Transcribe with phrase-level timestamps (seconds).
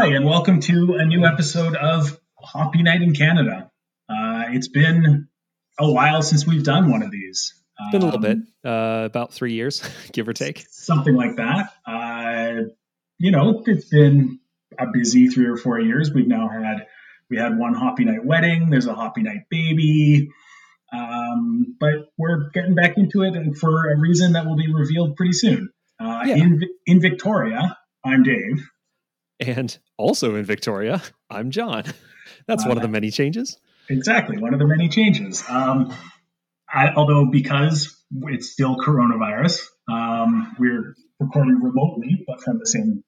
[0.00, 3.70] Hi, and welcome to a new episode of Hoppy Night in Canada.
[4.08, 5.28] Uh, it's been
[5.78, 7.52] a while since we've done one of these.
[7.78, 10.64] It's been a little bit, uh, about three years, give or take.
[10.70, 11.74] Something like that.
[11.86, 12.70] Uh,
[13.18, 14.40] you know, it's been
[14.78, 16.10] a busy three or four years.
[16.10, 16.86] We've now had
[17.28, 18.70] we had one Hoppy Night wedding.
[18.70, 20.30] There's a Hoppy Night baby.
[20.94, 25.16] Um, but we're getting back into it, and for a reason that will be revealed
[25.16, 25.68] pretty soon.
[26.00, 26.36] Uh, Yeah.
[26.36, 28.66] in in Victoria, I'm Dave.
[29.40, 31.84] And also in Victoria, I'm John.
[32.46, 33.58] That's one of the many changes.
[33.88, 35.42] Exactly, one of the many changes.
[35.48, 35.94] Um,
[36.72, 43.02] I, although because it's still coronavirus, um, we're recording remotely, but from the same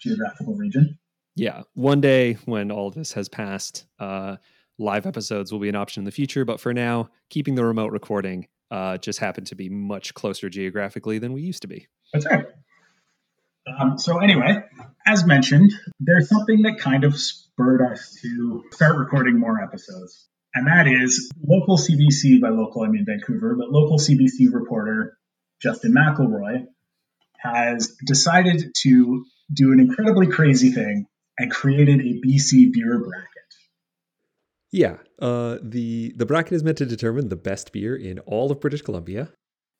[0.00, 0.98] geographical region.
[1.34, 1.62] Yeah.
[1.74, 4.36] One day when all of this has passed, uh,
[4.78, 6.44] live episodes will be an option in the future.
[6.44, 11.18] But for now, keeping the remote recording uh, just happened to be much closer geographically
[11.18, 11.86] than we used to be.
[12.12, 12.46] That's right.
[13.66, 14.64] Um, so anyway,
[15.06, 20.66] as mentioned, there's something that kind of spurred us to start recording more episodes, and
[20.66, 22.40] that is local CBC.
[22.40, 25.16] By local, I mean Vancouver, but local CBC reporter
[25.60, 26.66] Justin McElroy
[27.38, 31.06] has decided to do an incredibly crazy thing
[31.38, 33.28] and created a BC beer bracket.
[34.72, 38.60] Yeah, uh, the the bracket is meant to determine the best beer in all of
[38.60, 39.30] British Columbia.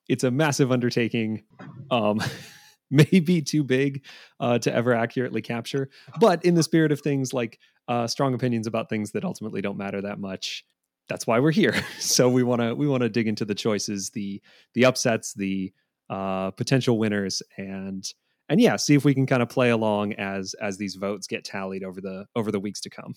[0.09, 1.43] It's a massive undertaking.
[1.91, 2.21] Um,
[2.93, 4.05] maybe too big
[4.39, 5.89] uh, to ever accurately capture.
[6.21, 9.79] But in the spirit of things like uh, strong opinions about things that ultimately don't
[9.79, 10.65] matter that much,
[11.09, 11.75] that's why we're here.
[11.99, 14.41] so we want to we want to dig into the choices, the
[14.75, 15.73] the upsets, the
[16.09, 18.05] uh, potential winners, and
[18.49, 21.45] and yeah, see if we can kind of play along as as these votes get
[21.45, 23.15] tallied over the over the weeks to come.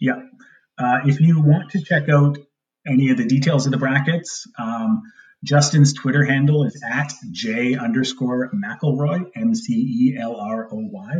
[0.00, 0.20] Yeah.
[0.78, 2.36] Uh, if you want to check out
[2.86, 5.02] any of the details of the brackets, um,
[5.44, 11.14] Justin's Twitter handle is at J underscore McElroy, M C E L R O Y.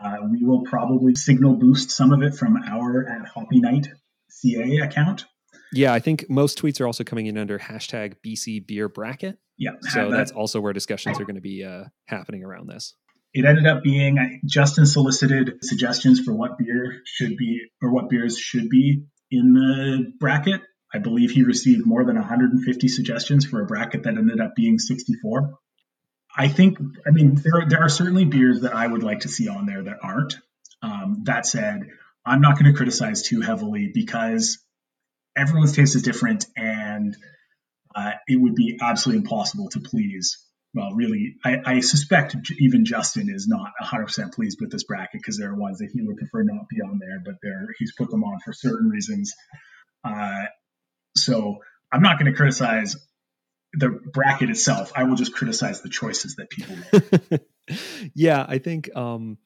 [0.00, 3.88] Uh, we will probably signal boost some of it from our at Hoppy Night
[4.30, 5.26] CA account.
[5.72, 9.38] Yeah, I think most tweets are also coming in under hashtag BC Beer Bracket.
[9.58, 9.72] Yeah.
[9.80, 12.94] So that- that's also where discussions are going to be uh, happening around this.
[13.34, 18.36] it ended up being Justin solicited suggestions for what beer should be or what beers
[18.38, 20.60] should be in the bracket.
[20.92, 24.78] I believe he received more than 150 suggestions for a bracket that ended up being
[24.78, 25.58] 64.
[26.36, 29.48] I think, I mean, there, there are certainly beers that I would like to see
[29.48, 30.36] on there that aren't.
[30.82, 31.88] Um, that said,
[32.24, 34.58] I'm not going to criticize too heavily because
[35.36, 37.16] everyone's taste is different and
[37.94, 40.38] uh, it would be absolutely impossible to please
[40.74, 45.36] well, really, I, I suspect even Justin is not 100% pleased with this bracket because
[45.36, 47.34] there are ones that he would prefer not be on there, but
[47.78, 49.34] he's put them on for certain reasons.
[50.02, 50.44] Uh,
[51.24, 51.58] so
[51.92, 52.96] I'm not going to criticize
[53.74, 54.92] the bracket itself.
[54.94, 58.10] I will just criticize the choices that people make.
[58.14, 59.38] yeah, I think um,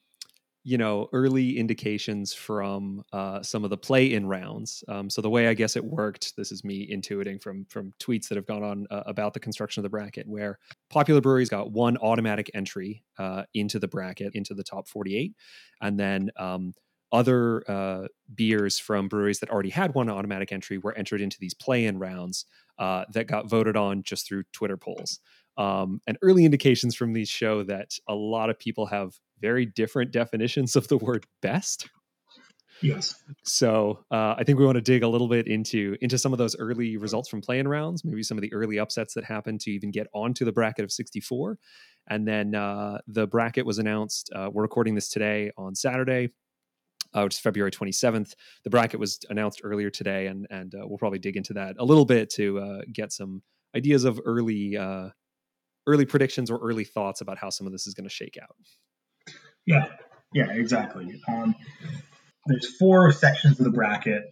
[0.63, 4.83] you know early indications from uh, some of the play-in rounds.
[4.89, 8.27] Um, so the way I guess it worked, this is me intuiting from from tweets
[8.27, 10.59] that have gone on uh, about the construction of the bracket, where
[10.89, 15.33] popular breweries got one automatic entry uh, into the bracket into the top 48,
[15.81, 16.73] and then um,
[17.11, 21.53] other uh, beers from breweries that already had one automatic entry were entered into these
[21.53, 22.45] play-in rounds
[22.79, 25.19] uh, that got voted on just through Twitter polls.
[25.57, 30.11] Um, and early indications from these show that a lot of people have very different
[30.11, 31.89] definitions of the word best.
[32.81, 33.15] yes.
[33.43, 36.37] So uh, I think we want to dig a little bit into into some of
[36.37, 39.71] those early results from play-in rounds, maybe some of the early upsets that happened to
[39.71, 41.57] even get onto the bracket of 64.
[42.09, 44.29] And then uh, the bracket was announced.
[44.33, 46.29] Uh, we're recording this today on Saturday,
[47.17, 48.35] uh, which is February 27th.
[48.63, 51.85] The bracket was announced earlier today, and and uh, we'll probably dig into that a
[51.85, 53.41] little bit to uh, get some
[53.75, 55.09] ideas of early uh,
[55.87, 58.55] early predictions or early thoughts about how some of this is going to shake out.
[59.65, 59.85] Yeah.
[60.33, 61.21] Yeah, exactly.
[61.27, 61.55] Um,
[62.45, 64.23] there's four sections of the bracket.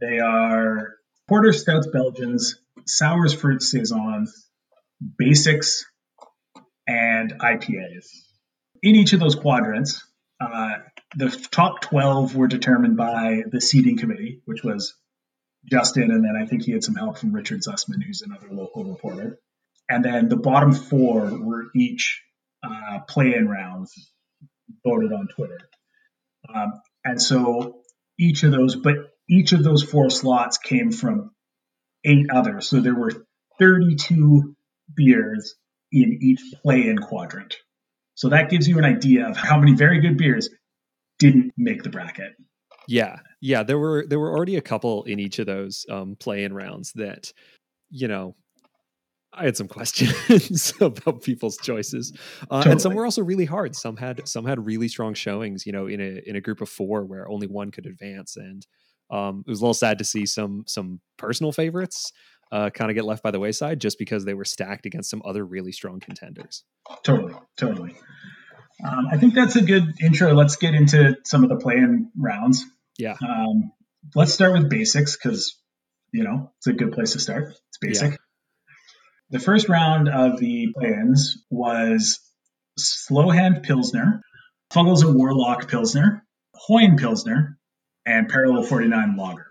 [0.00, 0.94] They are
[1.28, 4.48] porter, stouts, Belgians, sours, Fruit saisons,
[5.18, 5.84] basics,
[6.86, 8.06] and IPAs.
[8.82, 10.02] In each of those quadrants,
[10.40, 10.76] uh,
[11.14, 14.94] the top 12 were determined by the seating committee, which was
[15.70, 18.84] Justin, and then I think he had some help from Richard Zussman, who's another local
[18.84, 19.38] reporter.
[19.88, 22.22] And then the bottom four were each
[22.62, 24.10] uh, play-in rounds
[24.84, 25.58] voted on Twitter.
[26.52, 27.80] Um, and so
[28.18, 28.94] each of those, but
[29.28, 31.30] each of those four slots came from
[32.04, 32.68] eight others.
[32.68, 33.12] So there were
[33.58, 34.54] 32
[34.94, 35.54] beers
[35.92, 37.56] in each play-in quadrant.
[38.14, 40.48] So that gives you an idea of how many very good beers
[41.18, 42.32] didn't make the bracket.
[42.88, 43.62] Yeah, yeah.
[43.62, 47.32] There were there were already a couple in each of those um, play-in rounds that,
[47.90, 48.36] you know,
[49.32, 52.12] I had some questions about people's choices,
[52.50, 52.72] uh, totally.
[52.72, 53.74] and some were also really hard.
[53.74, 56.68] Some had some had really strong showings, you know, in a in a group of
[56.68, 58.66] four where only one could advance, and
[59.10, 62.12] um, it was a little sad to see some some personal favorites
[62.52, 65.22] uh, kind of get left by the wayside just because they were stacked against some
[65.24, 66.64] other really strong contenders.
[67.02, 67.96] Totally, totally.
[68.84, 70.34] Um, I think that's a good intro.
[70.34, 72.64] Let's get into some of the play-in rounds.
[72.98, 73.16] Yeah.
[73.20, 73.72] Um,
[74.14, 75.56] let's start with basics because
[76.12, 77.54] you know it's a good place to start.
[77.68, 78.12] It's basic.
[78.12, 78.16] Yeah.
[79.30, 82.20] The first round of the play-ins was
[82.78, 84.22] Slowhand Pilsner,
[84.72, 86.24] Fuggles and Warlock Pilsner,
[86.54, 87.58] Hoyne Pilsner,
[88.04, 89.46] and Parallel 49 Lager.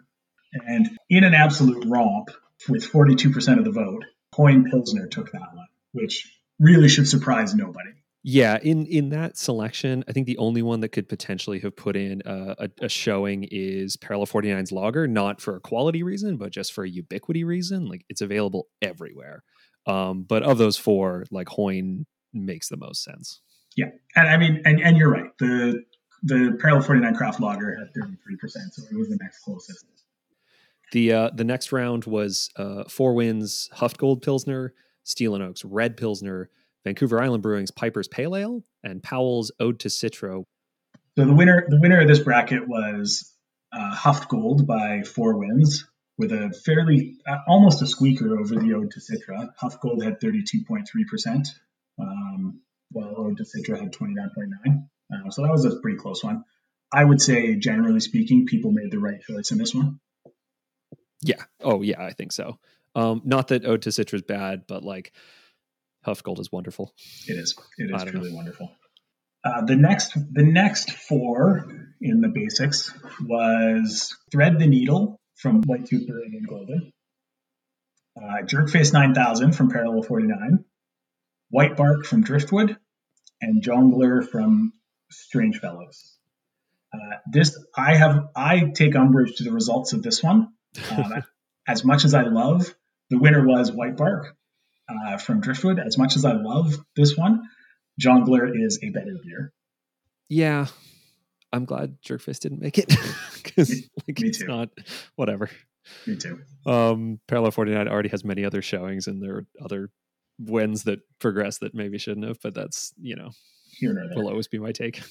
[0.53, 2.29] And in an absolute romp,
[2.69, 7.91] with 42% of the vote, Hoyne Pilsner took that one, which really should surprise nobody.
[8.27, 11.95] Yeah, in in that selection, I think the only one that could potentially have put
[11.95, 16.49] in a, a, a, showing is Parallel 49's Logger, not for a quality reason, but
[16.49, 17.85] just for a ubiquity reason.
[17.85, 19.43] Like it's available everywhere.
[19.85, 23.41] Um, but of those four, like Hoyne makes the most sense.
[23.77, 25.29] Yeah, and I mean, and, and you're right.
[25.37, 25.83] The
[26.23, 28.09] the Parallel 49 Craft Logger had 33%,
[28.71, 29.85] so it was the next closest.
[30.93, 34.73] The uh, the next round was uh, Four Winds Huftgold Pilsner,
[35.03, 36.49] Steel and Oaks Red Pilsner,
[36.85, 40.45] Vancouver Island Brewing's Piper's Pale Ale, and Powell's Ode to Citra.
[41.17, 43.33] So the winner the winner of this bracket was
[43.73, 45.85] uh, Huftgold by Four Winds
[46.17, 49.49] with a fairly uh, almost a squeaker over the Ode to Citra.
[49.61, 51.49] Huftgold had 32.3 percent,
[51.99, 52.61] um,
[52.91, 54.87] while Ode to Citra had 29.9.
[55.13, 56.43] Uh, so that was a pretty close one.
[56.91, 59.99] I would say, generally speaking, people made the right choice in this one.
[61.21, 61.43] Yeah.
[61.59, 62.01] Oh, yeah.
[62.01, 62.59] I think so.
[62.93, 65.11] Um, not that Ode to Citra is bad, but like
[66.05, 66.93] Huftgold is wonderful.
[67.27, 67.55] It is.
[67.77, 68.35] It is truly know.
[68.35, 68.71] wonderful.
[69.43, 71.67] Uh, the next, the next four
[72.01, 72.91] in the basics
[73.21, 76.91] was Thread the Needle from White Tooth and Golden,
[78.17, 80.65] uh, Jerkface 9000 from Parallel 49,
[81.49, 82.77] White Bark from Driftwood,
[83.41, 84.73] and Jongleur from
[85.11, 86.17] Strange Fellows.
[86.93, 90.49] Uh, this I have I take umbrage to the results of this one.
[90.91, 91.23] Um,
[91.67, 92.75] as much as I love,
[93.09, 94.35] the winner was White Bark
[94.89, 95.79] uh, from Driftwood.
[95.79, 97.43] As much as I love this one,
[98.01, 99.53] Jongleur is a better beer.
[100.29, 100.67] Yeah,
[101.53, 102.87] I'm glad Jerkface didn't make it
[103.43, 103.69] because
[104.07, 104.47] like, it's too.
[104.47, 104.69] not
[105.15, 105.49] whatever.
[106.07, 106.39] Me too.
[106.65, 109.89] Um, Parallel 49 already has many other showings and there are other
[110.39, 113.29] wins that progress that maybe shouldn't have, but that's you know
[113.81, 115.01] will always be my take.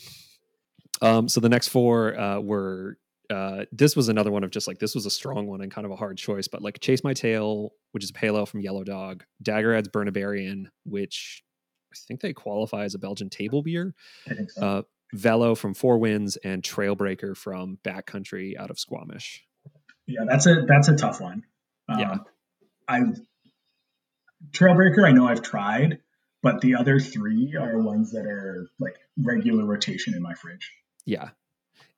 [1.02, 2.98] Um, so the next four uh, were
[3.30, 5.84] uh, this was another one of just like this was a strong one and kind
[5.84, 8.60] of a hard choice, but like Chase My Tail, which is a pale ale from
[8.60, 11.42] Yellow Dog, Dageraad's Burnabarian, which
[11.92, 13.94] I think they qualify as a Belgian table beer.
[14.48, 14.62] So.
[14.62, 14.82] Uh,
[15.14, 19.44] Velo from Four Winds and Trailbreaker from Backcountry out of Squamish.
[20.06, 21.44] Yeah, that's a that's a tough one.
[21.88, 22.16] Um, yeah,
[22.88, 23.00] I
[24.50, 25.06] Trailbreaker.
[25.06, 26.00] I know I've tried,
[26.42, 30.72] but the other three are ones that are like regular rotation in my fridge.
[31.06, 31.30] Yeah,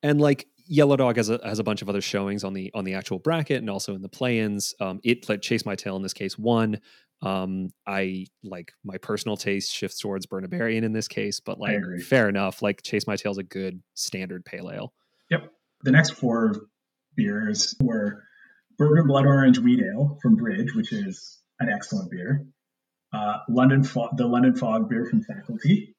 [0.02, 2.84] and like Yellow Dog has a has a bunch of other showings on the on
[2.84, 4.74] the actual bracket and also in the play-ins.
[4.80, 6.80] Um, it like Chase My Tail in this case won.
[7.22, 12.28] Um, I like my personal taste shifts towards Burnabarian in this case, but like fair
[12.28, 12.62] enough.
[12.62, 14.92] Like Chase My Tail is a good standard pale ale.
[15.30, 15.50] Yep.
[15.82, 16.54] The next four
[17.14, 18.22] beers were
[18.78, 22.46] Bourbon Blood Orange Wheat Ale from Bridge, which is an excellent beer.
[23.12, 25.94] Uh, London Fo- the London Fog beer from Faculty.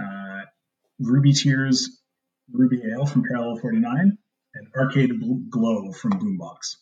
[0.00, 0.42] Uh,
[1.00, 2.00] Ruby Tears
[2.52, 4.18] Ruby Ale from Parallel 49,
[4.54, 6.76] and Arcade Glow from Boombox.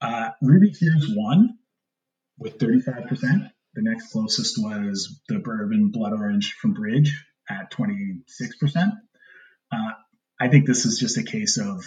[0.00, 1.58] Uh, Ruby Tears won
[2.38, 3.50] with 35%.
[3.74, 8.22] The next closest was the Bourbon Blood Orange from Bridge at 26%.
[9.70, 9.76] Uh,
[10.40, 11.84] I think this is just a case of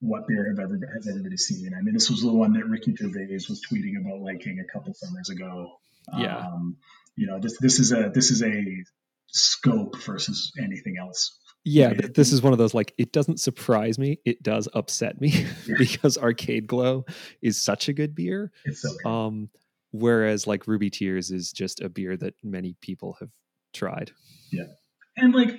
[0.00, 1.72] what beer have ever has everybody seen.
[1.78, 4.92] I mean, this was the one that Ricky Gervais was tweeting about liking a couple
[4.94, 5.78] summers ago.
[6.18, 6.38] Yeah.
[6.38, 6.78] Um,
[7.14, 8.84] you know, this this is a this is a
[9.28, 14.18] scope versus anything else yeah, this is one of those like it doesn't surprise me,
[14.24, 15.46] it does upset me
[15.78, 17.04] because Arcade Glow
[17.40, 18.50] is such a good beer.
[18.64, 19.08] It's so good.
[19.08, 19.50] Um
[19.92, 23.30] whereas like Ruby Tears is just a beer that many people have
[23.72, 24.10] tried.
[24.50, 24.64] Yeah.
[25.16, 25.56] And like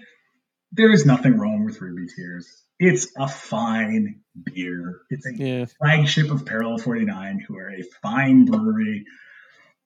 [0.71, 2.63] there is nothing wrong with Ruby Tears.
[2.79, 5.01] It's a fine beer.
[5.09, 5.65] It's a yeah.
[5.79, 9.05] flagship of Parallel 49, who are a fine brewery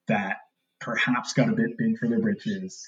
[0.08, 0.38] that
[0.80, 2.84] perhaps got a bit big for their britches.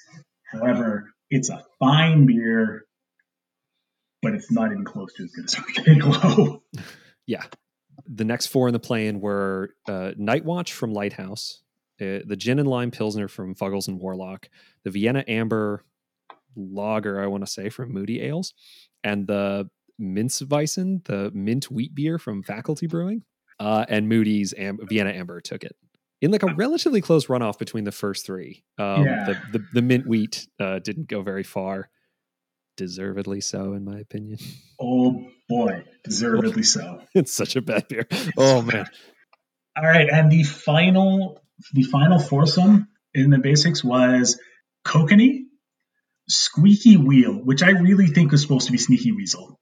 [0.51, 2.87] However, it's a fine beer
[4.23, 6.63] but it's not even close to as good as Arcade Glow.
[7.27, 7.45] yeah.
[8.07, 11.63] The next four in the play-in were uh, Night Watch from Lighthouse,
[12.01, 14.49] uh, the Gin and Lime Pilsner from Fuggles and Warlock,
[14.85, 15.85] the Vienna Amber
[16.57, 18.55] Lager, I want to say, from Moody Ales,
[19.05, 19.69] and the
[20.01, 23.23] Minzweissen, the mint wheat beer from Faculty Brewing.
[23.59, 25.77] Uh, and Moody's Am- Vienna Amber took it.
[26.23, 28.65] in like a relatively close runoff between the first three.
[28.79, 29.25] Um, Yeah.
[29.53, 31.91] the, the the mint wheat uh, didn't go very far,
[32.81, 34.39] deservedly so, in my opinion.
[34.81, 37.03] Oh boy, deservedly so.
[37.15, 38.07] it's such a bad beer.
[38.39, 38.87] Oh man,
[39.77, 41.43] All right, and the final
[41.75, 44.41] the final foursome in the basics was
[44.87, 45.41] Kokanee,
[46.27, 49.61] Squeaky Wheel, which I really think was supposed to be Sneaky Weasel.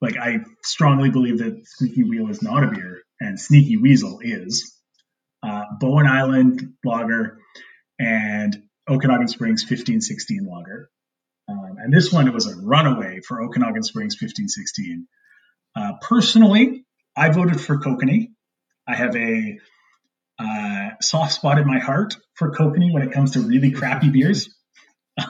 [0.00, 4.74] Like I strongly believe that Squeaky Wheel is not a beer, and Sneaky Weasel is.
[5.42, 7.38] Uh, Bowen Island Lager
[8.00, 8.56] and
[8.88, 10.88] Okanagan Springs 1516 Lager.
[11.48, 15.06] Um, and this one it was a runaway for Okanagan Springs 1516.
[15.74, 16.84] Uh, personally,
[17.16, 18.28] I voted for Kokanee.
[18.86, 19.58] I have a
[20.38, 24.54] uh, soft spot in my heart for Kokanee when it comes to really crappy beers.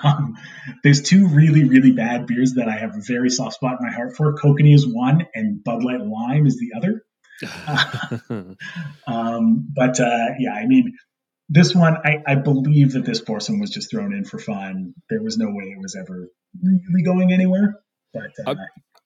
[0.04, 0.36] Um,
[0.84, 3.92] there's two really, really bad beers that I have a very soft spot in my
[3.92, 4.34] heart for.
[4.34, 7.04] Kokanee is one, and Bud Light Lime is the other.
[9.06, 10.92] Um, but uh, yeah, I mean,
[11.48, 14.94] this one, I, I believe that this foursome was just thrown in for fun.
[15.08, 16.28] There was no way it was ever
[16.62, 17.80] really going anywhere.
[18.12, 18.54] But uh,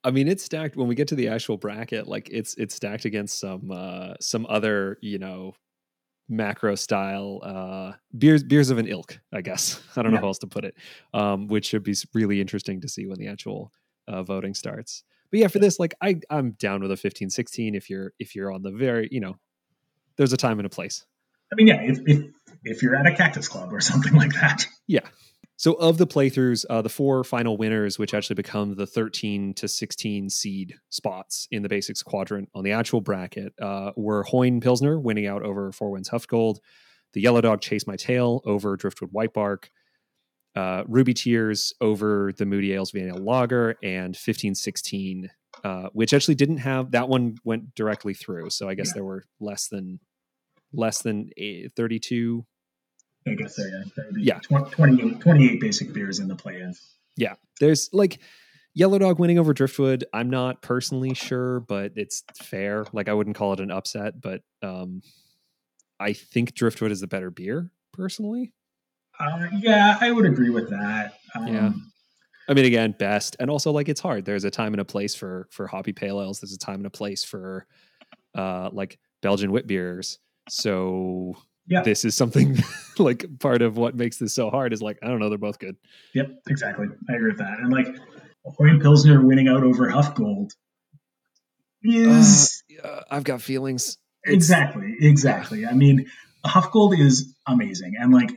[0.05, 2.09] I mean, it's stacked when we get to the actual bracket.
[2.09, 5.55] Like it's it's stacked against some uh, some other you know
[6.29, 9.19] macro style uh, beers beers of an ilk.
[9.33, 10.75] I guess I don't know how else to put it.
[11.15, 13.73] Um, which should be really interesting to see when the actual
[14.09, 15.05] uh, voting starts.
[15.31, 18.35] But yeah, for this, like I I'm down with a 15, 16 if you're if
[18.35, 19.37] you're on the very you know
[20.17, 21.07] there's a time and a place.
[21.53, 22.25] I mean, yeah, if, if
[22.65, 25.01] if you're at a cactus club or something like that, Yeah.
[25.57, 29.69] So of the playthroughs, uh, the four final winners, which actually become the 13 to
[29.69, 34.99] 16 seed spots in the basics quadrant on the actual bracket, uh, were Hoyne Pilsner
[34.99, 36.59] winning out over Four Winds Huff Gold,
[37.13, 39.71] the Yellow Dog Chase My Tail over Driftwood White Bark,
[40.57, 45.31] uh, Ruby Tears over the Moody Ales Vienna Lager, and 1516,
[45.63, 48.51] uh, which actually didn't have that one went directly through.
[48.51, 48.95] So I guess Yeah.
[48.95, 50.01] there were less than
[50.73, 52.45] less than eh, 32
[53.27, 53.85] I guess there, yeah,
[54.17, 54.39] Yeah.
[54.41, 56.97] tw- 28, 28 basic beers in the play-ins.
[57.17, 58.19] Yeah, there's like
[58.75, 60.05] Yellow Dog winning over Driftwood.
[60.13, 62.85] I'm not personally sure, but it's fair.
[62.93, 65.03] Like I wouldn't call it an upset, but um,
[66.01, 68.53] I think Driftwood is the better beer personally.
[69.21, 71.15] Uh, yeah, I would agree with that.
[71.37, 71.73] Um, Yeah.
[72.49, 74.25] I mean, again, best, and also like it's hard.
[74.25, 76.41] There's a time and a place for for hoppy pale ales.
[76.41, 77.69] There's a time and a place for
[78.35, 80.19] uh like Belgian wit beers.
[80.49, 81.35] So
[81.67, 81.83] Yeah.
[81.83, 82.59] this is something
[82.99, 85.29] like part of what makes this so hard is like I don't know.
[85.29, 85.77] They're both good.
[86.15, 86.87] Yep, exactly.
[87.11, 87.59] I agree with that.
[87.61, 87.87] And like
[88.45, 90.53] Hoyne Pilsner winning out over Huff Gold
[91.83, 93.99] is Uh, I've got feelings.
[94.25, 95.67] It's- exactly, exactly.
[95.67, 96.07] I mean,
[96.45, 98.31] Huff Gold is amazing, and like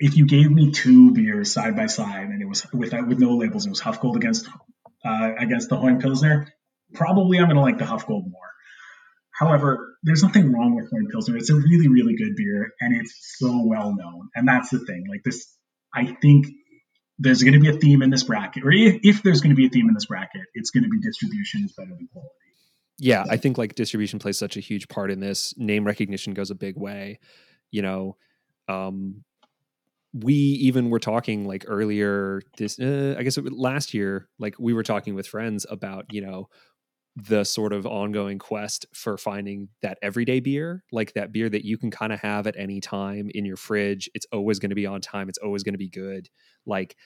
[0.00, 3.36] if you gave me two beers side by side, and it was without with no
[3.36, 4.48] labels, it was Huff Gold against
[5.04, 6.48] uh, against the Hoyne Pilsner.
[6.94, 8.40] Probably, I'm going to like the Huff Gold more.
[9.38, 11.36] However, there's nothing wrong with Hoyne Pilsner.
[11.36, 14.28] It's a really, really good beer, and it's so well known.
[14.34, 15.06] And that's the thing.
[15.08, 15.46] Like this,
[15.92, 16.46] I think
[17.18, 19.56] there's going to be a theme in this bracket, or if, if there's going to
[19.56, 22.30] be a theme in this bracket, it's going to be distribution is better than quality.
[22.98, 26.50] yeah i think like distribution plays such a huge part in this name recognition goes
[26.50, 27.18] a big way
[27.70, 28.16] you know
[28.68, 29.24] um
[30.12, 34.54] we even were talking like earlier this uh, i guess it was last year like
[34.58, 36.48] we were talking with friends about you know
[37.16, 41.78] the sort of ongoing quest for finding that everyday beer like that beer that you
[41.78, 44.10] can kind of have at any time in your fridge.
[44.14, 45.28] It's always going to be on time.
[45.28, 46.28] It's always going to be good.
[46.66, 46.96] Like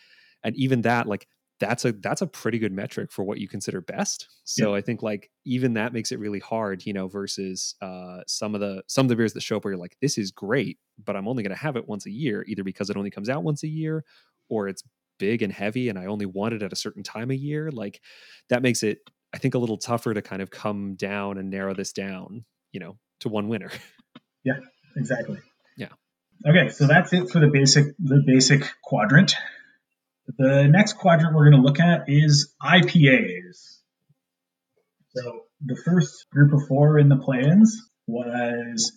[0.43, 1.27] and even that like
[1.61, 4.29] that's a that's a pretty good metric for what you consider best.
[4.45, 8.55] So i think like even that makes it really hard you know versus uh some
[8.55, 10.79] of the some of the beers that show up where you're like this is great
[11.05, 13.29] but i'm only going to have it once a year either because it only comes
[13.29, 14.05] out once a year
[14.49, 14.83] or it's
[15.19, 17.71] big and heavy and i only want it at a certain time of year.
[17.71, 18.01] Like
[18.49, 18.99] that makes it
[19.33, 22.81] i think a little tougher to kind of come down and narrow this down you
[22.81, 23.71] know to one winner
[24.45, 24.61] Yeah,
[24.97, 25.39] Exactly.
[25.77, 25.89] Yeah.
[26.47, 29.35] Okay, so that's it for the basic the basic quadrant.
[30.39, 33.79] The next quadrant we're going to look at is IPAs.
[35.17, 38.93] So the first group of four in the plans was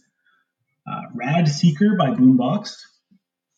[0.88, 2.75] uh, Rad Seeker by Boombox,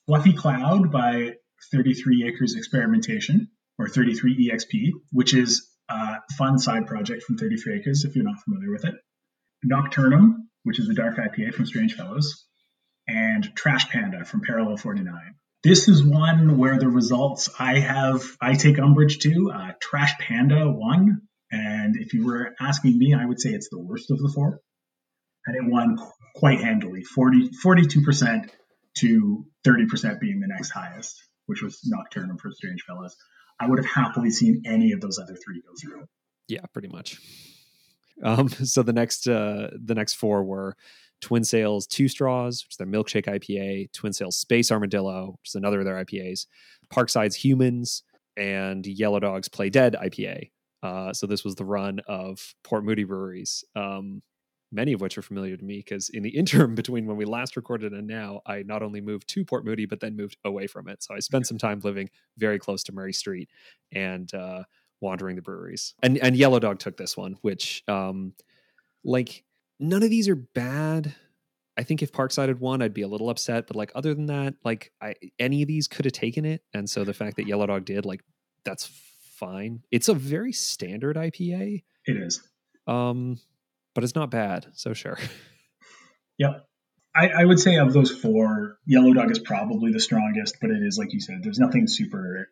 [0.05, 1.31] Fluffy Cloud by
[1.71, 3.49] 33 Acres Experimentation,
[3.79, 8.41] or 33 EXP, which is a fun side project from 33 Acres if you're not
[8.43, 8.95] familiar with it.
[9.65, 12.45] Nocturnum, which is the dark IPA from Strange Fellows,
[13.07, 15.35] and Trash Panda from Parallel 49.
[15.63, 19.51] This is one where the results I have, I take umbrage to.
[19.51, 21.21] Uh, Trash Panda won,
[21.51, 24.59] and if you were asking me, I would say it's the worst of the four.
[25.45, 28.49] And it won qu- quite handily 40, 42%
[28.99, 33.15] to 30% being the next highest, which was Nocturnum for Strange Fellows.
[33.63, 36.05] I would have happily seen any of those other three go through.
[36.47, 37.17] Yeah, pretty much.
[38.21, 40.75] Um, so the next uh, the next four were
[41.21, 45.55] Twin Sails Two Straws, which is their milkshake IPA, Twin Sails Space Armadillo, which is
[45.55, 46.47] another of their IPAs,
[46.93, 48.03] Parkside's Humans,
[48.35, 50.51] and Yellow Dog's Play Dead IPA.
[50.81, 54.21] Uh, so this was the run of Port Moody breweries, um,
[54.73, 57.55] many of which are familiar to me because in the interim between when we last
[57.55, 60.87] recorded and now, I not only moved to Port Moody but then moved away from
[60.87, 61.03] it.
[61.03, 63.49] So I spent some time living very close to Murray Street
[63.91, 64.63] and uh,
[64.99, 65.93] wandering the breweries.
[66.01, 68.33] And and Yellow Dog took this one, which um,
[69.03, 69.43] like
[69.79, 71.13] none of these are bad.
[71.75, 73.67] I think if Parkside had won, I'd be a little upset.
[73.67, 76.63] But like other than that, like I, any of these could have taken it.
[76.73, 78.21] And so the fact that Yellow Dog did, like,
[78.63, 78.89] that's
[79.35, 79.81] fine.
[79.91, 81.83] It's a very standard IPA.
[82.05, 82.47] It is.
[82.85, 83.39] Um,
[83.93, 84.67] but it's not bad.
[84.73, 85.17] So sure.
[86.39, 86.67] Yep.
[87.15, 90.81] I, I would say of those four, Yellow Dog is probably the strongest, but it
[90.81, 92.49] is like you said, there's nothing super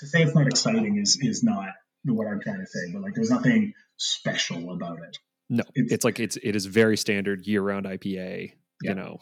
[0.00, 1.68] to say it's not exciting is is not
[2.04, 5.18] what I'm trying to say, but like there's nothing special about it.
[5.48, 8.52] No, it's, it's like it's it is very standard year round IPA.
[8.82, 8.90] Yeah.
[8.90, 9.20] You know,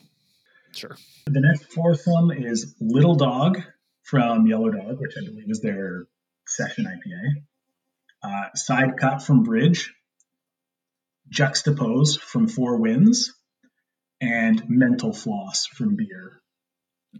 [0.73, 0.97] sure.
[1.27, 3.61] The next foursome is Little Dog
[4.05, 6.07] from Yellow Dog, which I believe is their
[6.47, 7.43] session IPA.
[8.23, 9.93] Uh, Side Cut from Bridge,
[11.33, 13.35] Juxtapose from Four Winds,
[14.21, 16.41] and Mental Floss from Beere.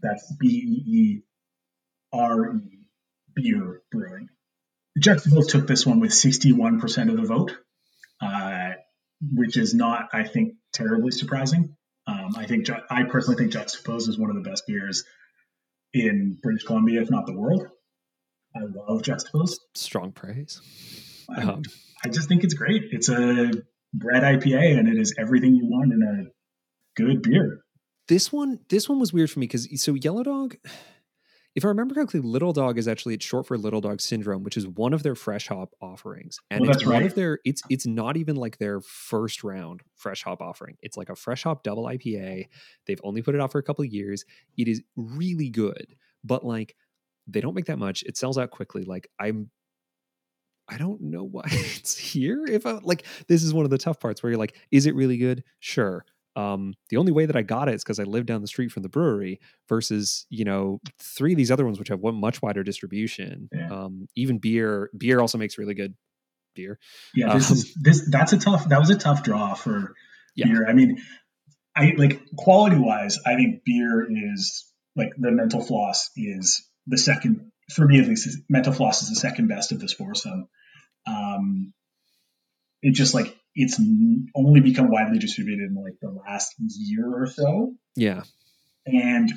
[0.03, 1.23] That's B E E
[2.13, 2.61] R E
[3.35, 4.29] Beere Brewing.
[4.99, 7.57] Juxtapose took this one with 61% of the vote,
[8.21, 8.71] uh,
[9.33, 11.77] which is not, I think, terribly surprising.
[12.07, 15.05] Um, I think Ju- I personally think Juxtapose is one of the best beers
[15.93, 17.69] in British Columbia, if not the world.
[18.57, 19.57] I love Juxtapose.
[19.75, 20.61] Strong praise.
[21.31, 21.63] I, Um,
[22.05, 22.85] I just think it's great.
[22.91, 23.51] It's a
[23.95, 26.31] Brett IPA, and it is everything you want in a
[27.01, 27.61] good beer.
[28.09, 30.57] this one this one was weird for me because so yellow dog
[31.55, 34.57] if i remember correctly little dog is actually it's short for little dog syndrome which
[34.57, 36.39] is one of their fresh hop offerings.
[36.51, 37.07] And Well, it's that's one right.
[37.07, 40.77] of their it's it's not even like their first round fresh hop offering.
[40.83, 42.47] It's like a fresh hop double ipa
[42.87, 44.25] they've only put it out for a couple of years.
[44.57, 46.75] It is really good but like
[47.27, 48.03] they don't make that much.
[48.05, 48.85] It sells out quickly.
[48.85, 49.51] Like i'm
[50.69, 52.45] I don't know why it's here.
[52.47, 54.95] If I like, this is one of the tough parts where you're like, is it
[54.95, 55.45] really good?
[55.61, 56.05] Sure.
[56.37, 58.71] Um, the only way that I got it is because I live down the street
[58.71, 62.41] from the brewery versus, you know, three of these other ones, which have one much
[62.43, 63.49] wider distribution.
[63.53, 63.69] Yeah.
[63.73, 65.95] Um, even Beere, Beere also makes really good
[66.55, 66.79] beer.
[67.15, 68.09] Yeah, this Um, is this.
[68.11, 68.69] That's a tough.
[68.69, 69.95] That was a tough draw for
[70.37, 70.47] Yeah.
[70.47, 70.69] Beere.
[70.69, 70.99] I mean,
[71.75, 73.19] I like quality wise.
[73.27, 78.39] I think Beere is like the mental floss is the second for me at least.
[78.49, 80.49] Mental floss is the second best of this foursome.
[81.07, 81.73] Um,
[82.83, 83.81] it just like it's
[84.37, 88.23] only become widely distributed in like the last year or so, Yeah.
[88.87, 89.33] and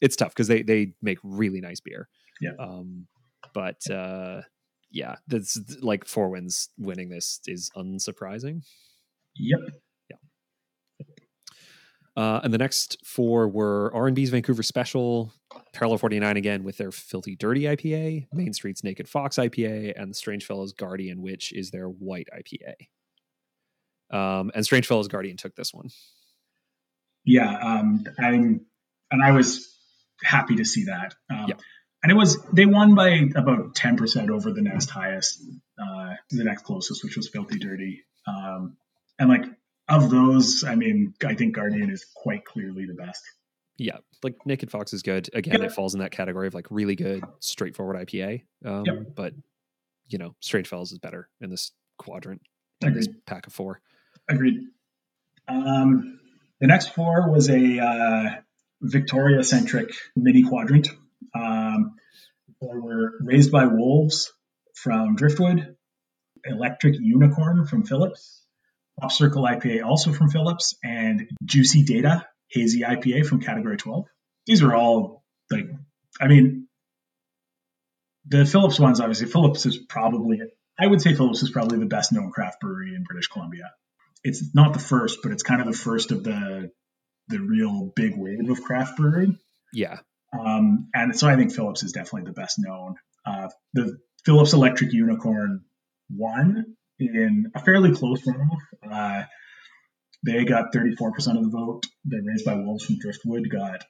[0.00, 2.08] It's tough because they, they make really nice beer.
[2.40, 2.50] Yeah.
[2.58, 3.06] Um,
[3.54, 4.42] but, uh,
[4.90, 8.62] yeah, that's like Four Winds winning this is unsurprising.
[9.36, 9.60] yep,
[12.18, 15.32] Uh, and the next four were R&B's Vancouver Special,
[15.72, 20.44] Parallel 49 again with their Filthy Dirty IPA, Main Street's Naked Fox IPA, and Strange
[20.44, 22.88] Fellows Guardian, which is their white IPA.
[24.10, 25.90] Um, and Strange Fellows Guardian took this one.
[27.24, 27.56] yeah.
[27.56, 28.66] Um, I'm
[29.12, 29.72] and I was
[30.24, 31.14] happy to see that.
[31.30, 31.54] Um, Yeah.
[32.02, 35.40] And it was they won by about ten percent over the next highest,
[35.80, 38.02] uh, the next closest, which was Filthy Dirty.
[38.26, 38.76] Um,
[39.20, 39.44] and like
[39.88, 43.22] of those, I mean, I think Guardian is quite clearly the best.
[43.78, 45.30] Yeah, like Naked Fox is good.
[45.32, 45.66] Again, Yeah.
[45.66, 48.42] it falls in that category of like really good, straightforward IPA.
[48.64, 49.14] Um, Yep.
[49.14, 49.34] But,
[50.08, 52.42] you know, Strange Fellows is better in this quadrant,
[52.82, 53.80] in this pack of four.
[54.28, 54.60] Agreed.
[55.46, 56.18] Um,
[56.60, 58.30] the next four was a uh,
[58.82, 60.88] Victoria centric mini quadrant.
[61.34, 61.94] Um,
[62.60, 64.32] four were Raised by Wolves
[64.74, 65.76] from Driftwood,
[66.44, 68.42] Electric Unicorn from Phillips,
[69.00, 74.06] Hop Circle IPA also from Phillips, and Juicy Data Hazy IPA from Category 12.
[74.46, 75.66] These are all like,
[76.20, 76.66] I mean,
[78.26, 80.40] the Phillips ones, obviously, Phillips is probably,
[80.78, 83.70] I would say Phillips is probably the best known craft brewery in British Columbia
[84.24, 86.70] it's not the first, but it's kind of the first of the
[87.28, 89.38] the real big wave of craft brewing.
[89.72, 89.98] Yeah.
[90.32, 92.96] Um, and so I think Phillips is definitely the best known.
[93.24, 95.64] Uh, the Phillips Electric Unicorn
[96.10, 98.58] won in a fairly close runoff.
[98.90, 99.24] Uh,
[100.24, 100.88] they got 34%
[101.36, 101.84] of the vote.
[102.04, 103.84] The Raised by Wolves from Driftwood got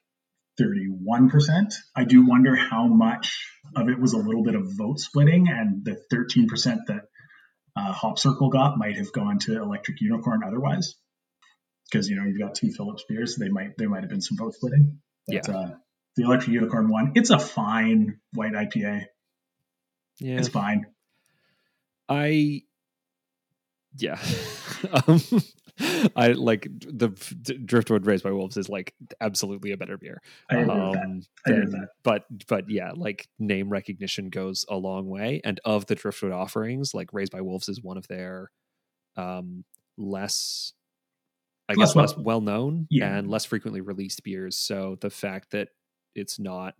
[0.59, 1.73] 31%.
[1.95, 3.45] I do wonder how much
[3.75, 7.01] of it was a little bit of vote splitting, and the 13% that
[7.75, 10.95] uh, Hop Circle got might have gone to Electric Unicorn otherwise.
[11.91, 14.37] Because you know you've got two Phillips beers, they might there might have been some
[14.37, 14.99] vote splitting.
[15.27, 15.55] But, Yeah.
[15.55, 15.69] Uh,
[16.15, 19.05] the Electric Unicorn one, it's a fine white IPA.
[20.19, 20.37] Yeah.
[20.37, 20.85] It's fine.
[22.07, 22.63] I
[23.97, 24.19] yeah.
[25.07, 25.21] um,
[26.15, 27.09] I like the
[27.65, 30.21] Driftwood Raised by Wolves is like absolutely a better beer.
[30.51, 31.21] Um, with that.
[31.47, 31.87] I agree with that.
[32.03, 35.41] But but yeah, like name recognition goes a long way.
[35.43, 38.51] And of the Driftwood offerings, like Raised by Wolves is one of their
[39.15, 39.63] um
[39.97, 40.73] less
[41.69, 43.15] I guess less well known yeah.
[43.15, 44.57] and less frequently released beers.
[44.57, 45.69] So the fact that
[46.15, 46.73] it's not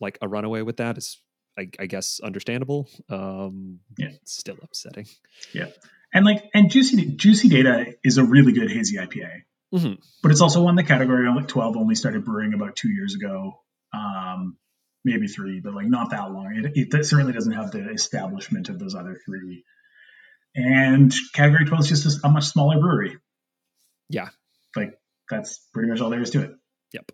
[0.00, 1.20] like a runaway with that is
[1.58, 2.88] I, I guess understandable.
[3.08, 4.10] Um yeah.
[4.24, 5.06] still upsetting.
[5.52, 5.68] Yeah.
[6.12, 9.42] And like, and Juicy Juicy Data is a really good hazy IPA,
[9.74, 9.94] mm-hmm.
[10.22, 13.60] but it's also one the category like 12 only started brewing about two years ago,
[13.92, 14.56] um,
[15.04, 16.70] maybe three, but like not that long.
[16.74, 19.64] It, it certainly doesn't have the establishment of those other three.
[20.54, 23.18] And category 12 is just a, a much smaller brewery.
[24.08, 24.28] Yeah,
[24.74, 24.98] like
[25.30, 26.50] that's pretty much all there is to it.
[26.94, 27.12] Yep.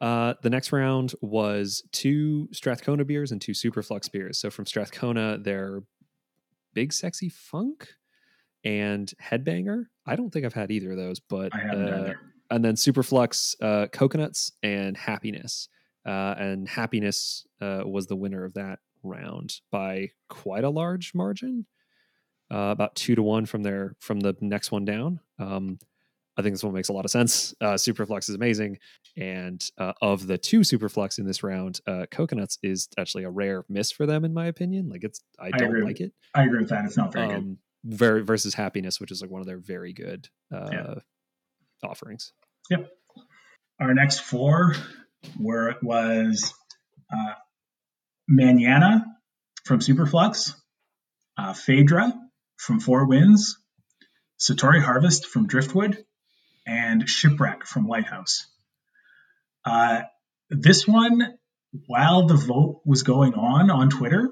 [0.00, 4.38] Uh, the next round was two Strathcona beers and two Superflux beers.
[4.38, 5.80] So from Strathcona, they're
[6.76, 7.88] Big Sexy Funk
[8.62, 9.86] and Headbanger.
[10.04, 12.12] I don't think I've had either of those, but uh,
[12.50, 15.70] and then Superflux, uh, Coconuts, and Happiness.
[16.04, 21.64] Uh, and Happiness uh, was the winner of that round by quite a large margin,
[22.52, 25.20] uh, about two to one from their from the next one down.
[25.38, 25.78] Um,
[26.38, 27.54] I think this one makes a lot of sense.
[27.60, 28.78] Uh, Superflux is amazing,
[29.16, 33.64] and uh, of the two Superflux in this round, uh, Coconuts is actually a rare
[33.68, 34.88] miss for them, in my opinion.
[34.88, 36.12] Like it's, I, I don't like it.
[36.34, 36.84] I agree with that.
[36.84, 37.96] It's not very um, good.
[37.98, 40.94] Very versus Happiness, which is like one of their very good uh, yeah.
[41.84, 42.32] offerings.
[42.68, 42.90] Yep.
[43.80, 44.74] Our next four
[45.38, 46.52] were was
[47.12, 47.34] uh,
[48.28, 49.04] Manana
[49.64, 50.54] from Superflux,
[51.38, 52.12] uh, Phaedra
[52.56, 53.58] from Four Winds,
[54.40, 56.04] Satori Harvest from Driftwood,
[56.66, 58.46] and Shipwreck from Lighthouse.
[59.64, 60.02] Uh,
[60.50, 61.38] this one,
[61.86, 64.30] while the vote was going on on Twitter,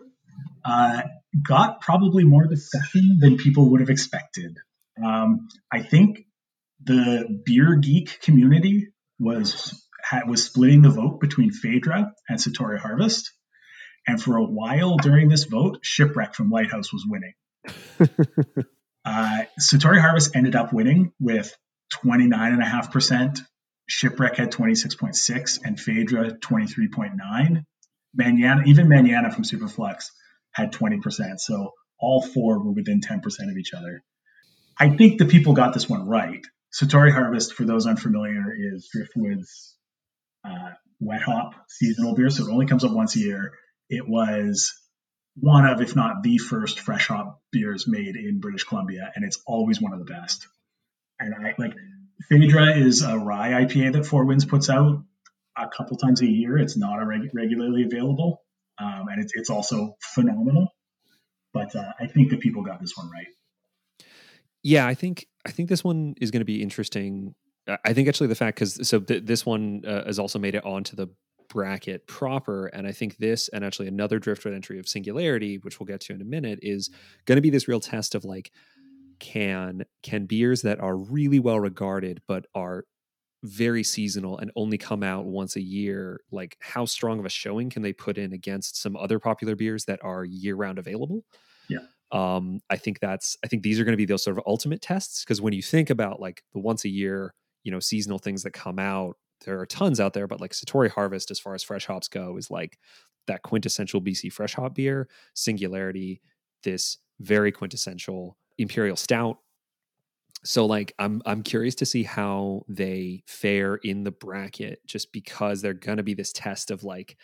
[0.65, 1.03] uh,
[1.47, 4.57] got probably more discussion than people would have expected.
[5.03, 6.25] Um, I think
[6.83, 13.33] the beer geek community was had, was splitting the vote between Phaedra and Satori Harvest,
[14.07, 17.33] and for a while during this vote, Shipwreck from Lighthouse was winning.
[19.05, 21.57] uh, Satori Harvest ended up winning with
[21.93, 23.41] 29.5%.
[23.87, 27.65] Shipwreck had 26.6 and Phaedra 23.9.
[28.15, 30.07] Manana, even Manana from Superflux
[30.53, 31.39] had 20%.
[31.39, 34.03] So all four were within 10% of each other.
[34.79, 36.45] I think the people got this one right.
[36.73, 39.77] Satori Harvest, for those unfamiliar, is Driftwood's
[40.45, 40.71] uh,
[41.01, 42.31] wet hop seasonal beer.
[42.31, 43.53] So it only comes up once a year.
[43.89, 44.73] It was
[45.37, 49.41] one of, if not the first fresh hop beers made in British Columbia, and it's
[49.47, 50.47] always one of the best
[51.19, 51.75] and I like
[52.29, 55.05] Phaedra is a rye IPA that Four Winds puts out
[55.57, 56.59] a couple times a year.
[56.59, 58.43] It's not a reg- regularly available,
[58.79, 60.69] um, and it's it's also phenomenal.
[61.53, 63.27] But uh, I think that people got this one right.
[64.63, 67.35] Yeah, I think I think this one is going to be interesting.
[67.85, 70.65] I think actually the fact because so th- this one uh, has also made it
[70.65, 71.09] onto the
[71.49, 75.87] bracket proper, and I think this and actually another driftwood entry of Singularity, which we'll
[75.87, 76.91] get to in a minute, is
[77.27, 78.51] going to be this real test of like
[79.25, 82.85] can can beers that are really well regarded but are
[83.43, 87.71] very seasonal and only come out once a year like how strong of a showing
[87.71, 91.25] can they put in against some other popular beers that are year round available?
[91.69, 91.79] Yeah.
[92.13, 94.83] Um i think that's i think these are going to be those sort of ultimate
[94.83, 97.33] tests because when you think about like the once a year
[97.63, 100.91] you know seasonal things that come out there are tons out there but like satori
[100.91, 102.79] harvest as far as fresh hops go is like
[103.27, 105.09] that quintessential bc fresh hop beer.
[105.35, 106.21] Singularity
[106.63, 109.39] this very quintessential imperial stout.
[110.45, 115.63] So like i'm i'm curious to see how they fare in the bracket just because
[115.63, 117.17] they're going to be this test of like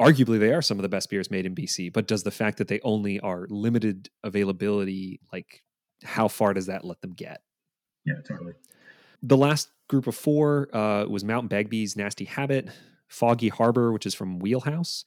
[0.00, 2.56] arguably they are some of the best beers made in bc but does the fact
[2.56, 5.62] that they only are limited availability like
[6.04, 7.42] how far does that let them get?
[8.04, 8.54] Yeah totally.
[9.22, 12.68] The last group of four uh, was mountain Begbie's nasty habit
[13.08, 15.04] foggy harbor which is from wheelhouse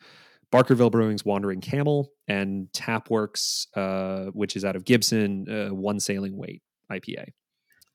[0.51, 6.37] Barkerville Brewing's Wandering Camel, and Tapworks, uh, which is out of Gibson, uh, One Sailing
[6.37, 6.61] Weight
[6.91, 7.27] IPA.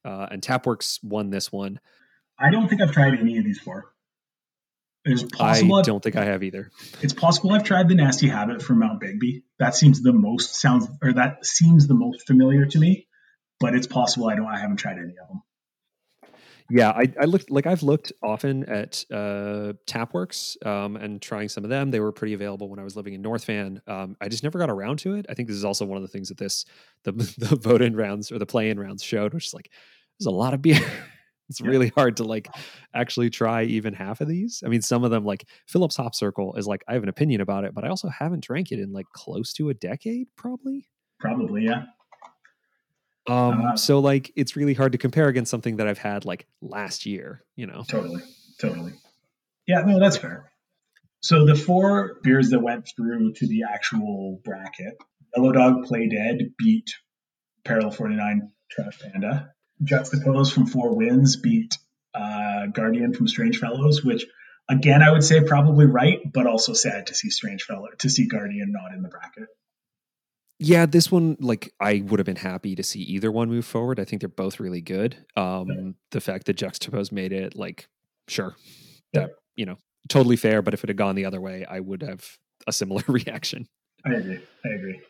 [0.05, 1.81] Uh, and Tapworks won this one.
[2.39, 3.93] I don't think I've tried any of these four.
[5.05, 6.71] It's possible I don't think I have either.
[7.01, 9.45] It's possible I've tried the Nasty Habit from Mount Begbie.
[9.59, 13.07] That seems the most sounds, or that seems the most familiar to me.
[13.61, 14.47] But it's possible I don't.
[14.47, 15.43] I haven't tried any of them.
[16.69, 21.63] Yeah, I, I looked like I've looked often at uh, Tapworks um, and trying some
[21.63, 21.91] of them.
[21.91, 23.81] They were pretty available when I was living in North Van.
[23.87, 25.27] Um, I just never got around to it.
[25.29, 26.65] I think this is also one of the things that this
[27.05, 29.71] the the vote in rounds or the play in rounds showed, which is like
[30.19, 30.81] there's a lot of beer.
[31.49, 31.69] it's yeah.
[31.69, 32.49] really hard to like
[32.95, 34.63] actually try even half of these.
[34.65, 37.41] I mean, some of them like Phillips Hop Circle is like I have an opinion
[37.41, 40.89] about it, but I also haven't drank it in like close to a decade, probably.
[41.19, 41.85] Probably, yeah.
[43.29, 46.47] Um, Uh, so like it's really hard to compare against something that I've had like
[46.61, 47.85] last year, you know.
[47.89, 48.23] Totally,
[48.61, 48.93] totally.
[49.67, 50.51] Yeah, no, that's fair.
[51.21, 54.95] So the four beers that went through to the actual bracket,
[55.37, 56.95] Yellow Dog Play Dead beat
[57.65, 59.51] Parallel 49 Trash Panda.
[59.83, 61.77] Juxtapose from Four Winds beat
[62.15, 64.25] uh, Guardian from Strange Fellows, which
[64.69, 68.27] again I would say probably right, but also sad to see Strange Fellow to see
[68.27, 69.49] Guardian not in the bracket.
[70.59, 74.01] Yeah, this one, like, I would have been happy to see either one move forward.
[74.01, 75.17] I think they're both really good.
[75.37, 77.89] Um, the fact that Juxtapose made it, like,
[78.27, 78.57] sure,
[79.13, 79.77] that you know,
[80.09, 80.63] totally fair.
[80.63, 82.25] But if it had gone the other way, I would have
[82.67, 83.69] a similar reaction.
[84.05, 84.41] I agree.
[84.65, 85.01] I agree.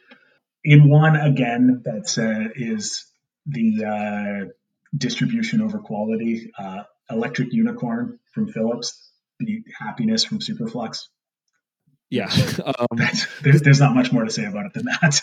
[0.64, 3.06] In one again, that's uh, is
[3.46, 4.48] the uh,
[4.96, 6.50] distribution over quality.
[6.58, 11.04] Uh, Electric Unicorn from Phillips beat Happiness from Superflux.
[12.10, 12.30] Yeah,
[12.64, 15.20] um, That's, there's, there's not much more to say about it than that.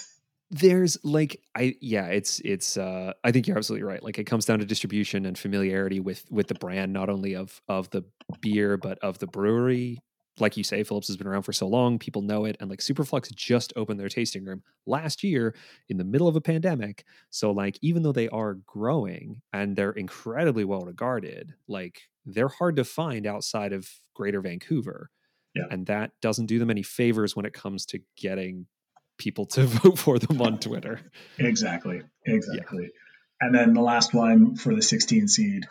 [0.53, 4.45] There's like i yeah it's it's uh i think you're absolutely right like it comes
[4.45, 8.03] down to distribution and familiarity with with the brand not only of of the
[8.41, 9.99] beer but of the brewery
[10.39, 12.79] like you say phillips has been around for so long people know it and like
[12.79, 15.55] superflux just opened their tasting room last year
[15.89, 19.91] in the middle of a pandemic so like even though they are growing and they're
[19.91, 25.09] incredibly well regarded like they're hard to find outside of greater vancouver
[25.55, 25.65] Yeah.
[25.71, 28.67] and that doesn't do them any favors when it comes to getting
[29.17, 30.99] people to vote for them on Twitter.
[31.37, 32.01] Exactly.
[32.25, 32.91] Exactly.
[33.39, 35.63] And then the last one for the 16 seed,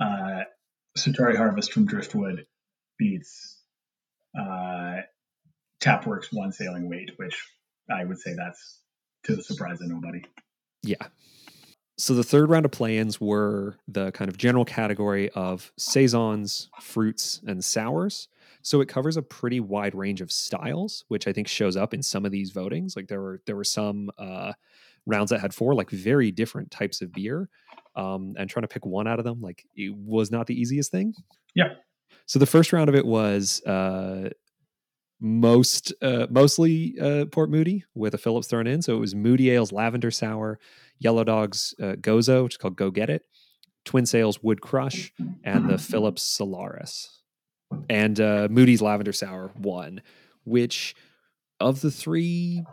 [0.00, 0.42] uh,
[0.98, 2.46] Satori Harvest from Driftwood
[2.98, 3.58] beats
[4.38, 4.96] uh,
[5.80, 7.42] Tapworks one sailing weight, which
[7.90, 8.80] I would say that's
[9.24, 10.24] to the surprise of nobody.
[10.82, 11.06] Yeah.
[11.98, 17.40] So the third round of play-ins were the kind of general category of saisons, fruits,
[17.46, 18.28] and sours.
[18.66, 22.02] So it covers a pretty wide range of styles, which I think shows up in
[22.02, 22.96] some of these votings.
[22.96, 24.54] Like there were there were some uh,
[25.06, 27.48] rounds that had four like very different types of beer,
[27.94, 30.90] um, and trying to pick one out of them like it was not the easiest
[30.90, 31.14] thing.
[31.54, 31.74] Yeah.
[32.26, 34.30] So the first round of it was uh,
[35.20, 38.82] most uh, mostly uh, Port Moody with a Phillips thrown in.
[38.82, 40.58] So it was Moody Ales Lavender Sour,
[40.98, 43.22] Yellow Dogs uh, Gose, which is called Go Get It,
[43.84, 45.12] Twin Sails Wood Crush,
[45.44, 47.15] and the Phillips Solaris.
[47.88, 50.02] And uh, Moody's Lavender Sour won,
[50.44, 50.94] which
[51.60, 52.64] of the three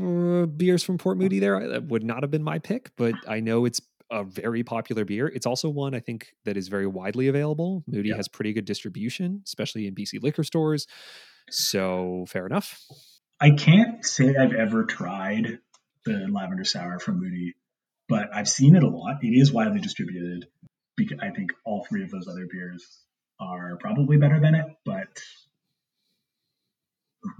[0.00, 3.40] uh, beers from Port Moody there that would not have been my pick, but I
[3.40, 5.28] know it's a very popular beer.
[5.28, 7.84] It's also one I think that is very widely available.
[7.86, 8.16] Moody Yeah.
[8.16, 10.86] has pretty good distribution, especially in BC liquor stores.
[11.50, 12.80] So fair enough.
[13.40, 15.58] I can't say I've ever tried
[16.04, 17.54] the lavender sour from Moody,
[18.08, 19.22] but I've seen it a lot.
[19.22, 20.46] It is widely distributed.
[20.96, 22.84] Because I think all three of those other beers
[23.40, 25.08] are probably better than it, but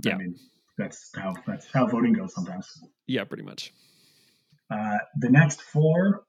[0.02, 0.14] Yeah.
[0.14, 0.36] I mean
[0.78, 2.66] that's how that's how voting goes sometimes.
[3.06, 3.72] Yeah, pretty much.
[4.70, 6.24] Uh, the next four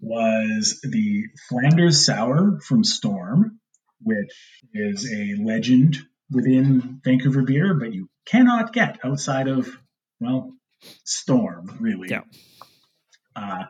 [0.00, 3.60] was the Flanders Sour from Storm,
[4.02, 4.34] which
[4.74, 5.96] is a legend
[6.30, 9.68] within Vancouver beer, but you cannot get outside of,
[10.20, 10.52] well,
[11.04, 12.08] Storm, really.
[12.10, 12.22] Yeah.
[13.36, 13.64] Uh,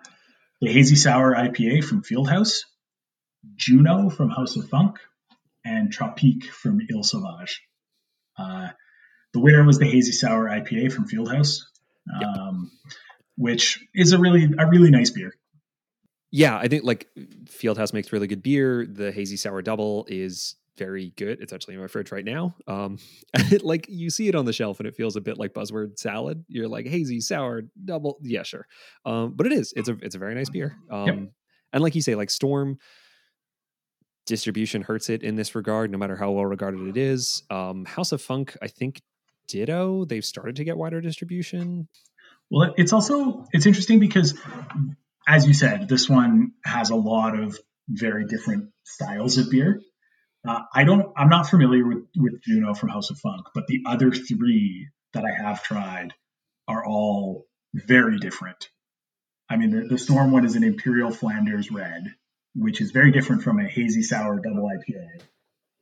[0.61, 2.63] the Hazy Sour IPA from Fieldhouse,
[3.57, 4.99] Juno from House of Funk,
[5.65, 7.63] and Tropique from Ile Sauvage.
[8.39, 8.69] Uh,
[9.33, 11.61] the winner was the Hazy Sour IPA from Fieldhouse,
[12.23, 12.71] um,
[13.37, 15.33] which is a really a really nice beer.
[16.31, 17.09] Yeah, I think like
[17.45, 18.85] Fieldhouse makes really good beer.
[18.87, 21.41] The hazy sour double is very good.
[21.41, 22.57] It's actually in my fridge right now.
[22.67, 22.99] Um,
[23.35, 25.97] it, like you see it on the shelf and it feels a bit like buzzword
[25.97, 26.45] salad.
[26.49, 28.67] You're like hazy sour double, yeah, sure.
[29.07, 29.73] Um, but it is.
[29.77, 30.77] It's a it's a very nice beer.
[30.91, 31.31] Um,
[31.73, 32.79] and like you say, like Storm
[34.27, 37.43] distribution hurts it in this regard, no matter how well regarded it is.
[37.51, 39.03] Um, House of Funk, I think,
[39.49, 40.05] ditto.
[40.05, 41.89] They've started to get wider distribution.
[42.51, 44.39] Well, it's also it's interesting because,
[45.27, 47.59] as you said, this one has a lot of
[47.89, 49.81] very different styles of beer.
[50.47, 51.13] Uh, I don't.
[51.17, 55.25] I'm not familiar with with Juno from House of Funk, but the other three that
[55.25, 56.13] I have tried
[56.69, 58.69] are all very different.
[59.49, 62.15] I mean, the, the Storm one is an Imperial Flanders Red,
[62.55, 65.23] which is very different from a hazy sour double IPA,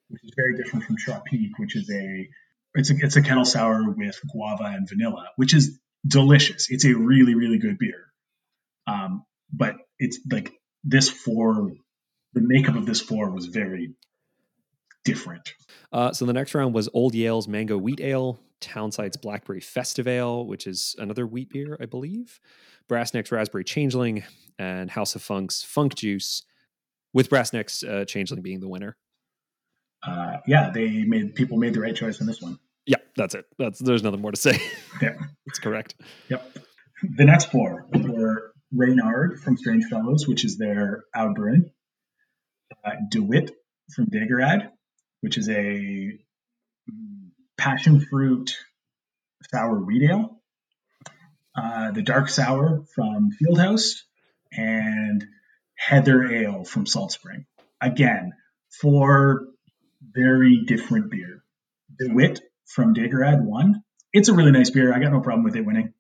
[0.09, 2.29] which is very different from Tropique, which is a
[2.75, 6.71] it's a it's a kettle sour with guava and vanilla, which is delicious.
[6.71, 8.13] It's a really really good beer.
[8.87, 11.73] Um, but it's like this four,
[12.33, 13.95] the makeup of this four was very
[15.05, 15.55] different.
[15.93, 20.47] Uh, so the next round was Old Yale's Mango Wheat Ale, Townsite's Blackberry Festive Ale,
[20.47, 22.41] which is another wheat beer, I believe,
[22.89, 24.25] Brassneck's Raspberry Changeling,
[24.59, 26.43] and House of Funk's Funk Juice,
[27.12, 28.96] with Brassneck's uh, Changeling being the winner.
[30.07, 32.59] Uh, yeah, they made people made the right choice in this one.
[32.87, 33.44] Yeah, that's it.
[33.59, 34.61] That's there's nothing more to say.
[35.01, 35.14] Yeah.
[35.46, 35.96] That's correct.
[36.29, 36.59] Yep.
[37.16, 41.72] The next four were Reynard from Strange Fellows, which is their Oud Bruin.
[42.85, 43.51] Uh, DeWitt
[43.94, 44.70] from Dageraad,
[45.20, 46.12] which is a
[47.59, 48.57] passion fruit
[49.51, 50.40] sour wheat ale.
[51.57, 54.03] Uh, the Dark Sour from Fieldhouse,
[54.53, 55.25] and
[55.88, 57.47] Heather Ale from Salt Spring.
[57.81, 58.33] Again,
[58.81, 59.47] four
[60.01, 61.42] very different beer.
[61.99, 63.83] DeWitt from Dageraad won.
[64.12, 64.95] It's a really nice beer.
[64.95, 65.92] I got no problem with it winning.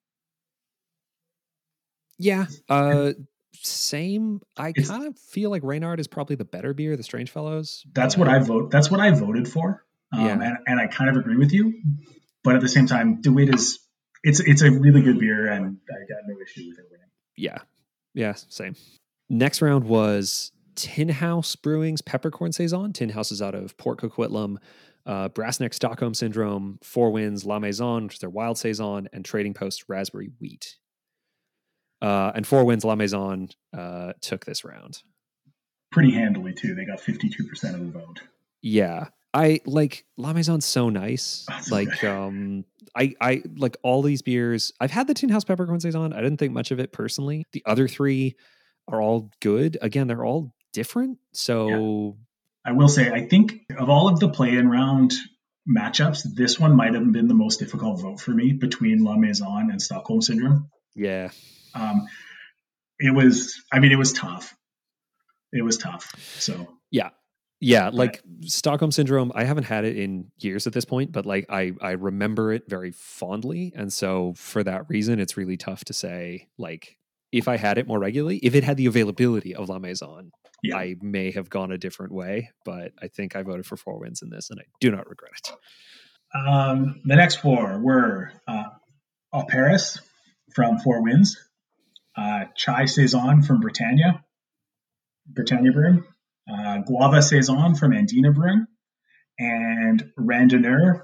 [2.18, 2.46] Yeah.
[2.68, 3.12] Uh,
[3.54, 4.40] same.
[4.56, 7.84] I kind of feel like Reynard is probably the better beer, the Strange Fellows.
[7.92, 8.70] That's what I vote.
[8.70, 9.84] That's what I voted for.
[10.12, 10.32] Um, Yeah.
[10.34, 11.80] and, and I kind of agree with you,
[12.44, 13.78] but at the same time, DeWitt is
[14.22, 17.06] it's it's a really good beer, and I got no issue with it winning.
[17.36, 17.58] Yeah.
[18.14, 18.76] Yeah, same.
[19.32, 22.92] Next round was Tin House Brewing's Peppercorn Saison.
[22.92, 24.58] Tin House is out of Port Coquitlam.
[25.06, 29.54] Uh, Brassneck Stockholm Syndrome, Four Winds La Maison, which is their Wild Saison, and Trading
[29.54, 30.76] Post Raspberry Wheat.
[32.02, 35.02] Uh, and Four Winds La Maison uh, took this round.
[35.90, 36.74] Pretty handily too.
[36.74, 38.20] They got fifty two percent of the vote.
[38.60, 39.06] Yeah.
[39.32, 41.46] I like La Maison's so nice.
[41.50, 42.10] Oh, so like good.
[42.10, 44.74] um I I like all these beers.
[44.78, 46.12] I've had the Tin House Peppercorn Saison.
[46.12, 47.46] I didn't think much of it personally.
[47.52, 48.36] The other three
[48.88, 49.78] are all good.
[49.80, 51.18] Again, they're all different.
[51.32, 52.16] So
[52.64, 55.12] I will say, I think of all of the play-in round
[55.68, 59.70] matchups, this one might have been the most difficult vote for me between La Maison
[59.70, 60.68] and Stockholm Syndrome.
[60.94, 61.30] yeah.
[61.74, 62.06] Um,
[62.98, 64.54] it was, I mean, it was tough.
[65.52, 66.14] It was tough.
[66.38, 67.10] So Yeah,
[67.60, 71.46] Yeah, like Stockholm syndrome, I haven't had it in years at this point, but like
[71.48, 75.92] I I remember it very fondly, and so for that reason, it's really tough to
[75.92, 76.96] say like
[77.32, 80.30] if I had it more regularly, if it had the availability of La Maison,
[80.62, 82.50] yeah, I may have gone a different way.
[82.64, 85.32] But I think I voted for Four Winds in this, and I do not regret
[85.38, 85.52] it.
[86.34, 88.64] Um, the next four were uh,
[89.34, 89.98] Operis
[90.54, 91.38] from Four Winds,
[92.16, 94.22] uh, Chai Saison from Britannia,
[95.26, 96.04] Britannia Brewing,
[96.50, 98.66] uh, Guava Saison from Andina Brewing,
[99.38, 101.02] and Randonneur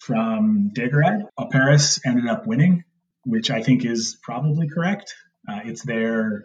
[0.00, 1.22] from Dageraad.
[1.38, 2.84] Au Paris ended up winning,
[3.24, 5.14] which I think is probably correct.
[5.48, 6.44] Uh, it's their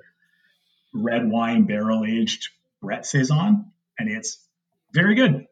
[0.94, 2.50] red wine barrel aged
[2.82, 4.40] Brett Saison, and it's
[4.94, 5.46] very good.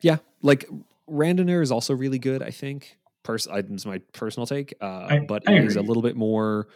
[0.00, 0.66] Yeah, like
[1.08, 2.42] Randonneur is also really good.
[2.42, 2.96] I think.
[3.22, 6.02] Pers- I- this is my personal take, uh, I- but I it is a little
[6.02, 6.68] bit more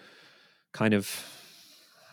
[0.73, 1.09] kind of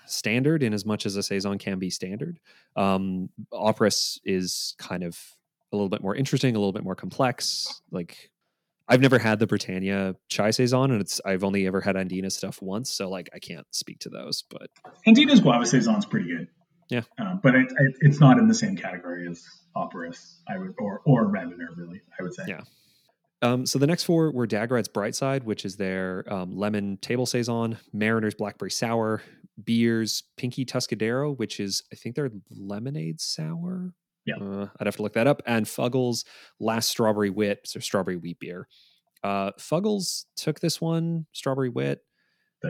[0.08, 2.40] standard in as much as a saison can be standard.
[2.76, 5.18] Um, Operis is kind of
[5.72, 7.82] a little bit more interesting, a little bit more complex.
[7.92, 8.30] Like
[8.88, 12.62] I've never had the Britannia chai saison, and it's I've only ever had Andina stuff
[12.62, 14.44] once, so like I can't speak to those.
[14.50, 14.70] But
[15.08, 16.48] Andina's Guava Saison is pretty good.
[16.90, 17.02] Yeah.
[17.20, 19.44] Uh, but it, it, it's not in the same category as
[19.76, 22.44] Operis, I would, or or Randonneur, really, I would say.
[22.48, 22.62] Yeah.
[23.42, 27.78] Um, so the next four were Dageraad's Brightside, which is their um, lemon table saison,
[27.94, 29.22] Mariner's Blackberry Sour,
[29.64, 33.94] Beere's Pinky Tuscadero, which is I think their lemonade sour.
[34.26, 34.36] Yeah.
[34.38, 35.42] uh, I'd have to look that up.
[35.46, 36.26] And Fuggles
[36.60, 38.68] Last Strawberry Wit, so strawberry wheat beer.
[39.24, 42.02] Uh, Fuggles took this one, strawberry wit.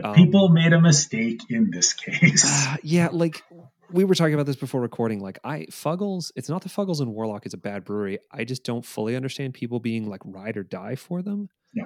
[0.02, 2.44] Um, people made a mistake in this case.
[2.46, 3.42] Uh, yeah, like
[3.90, 5.20] we were talking about this before recording.
[5.20, 8.18] Like I Fuggles, it's not the Fuggles and Warlock is a bad brewery.
[8.32, 11.48] I just don't fully understand people being like ride or die for them.
[11.74, 11.84] Yeah.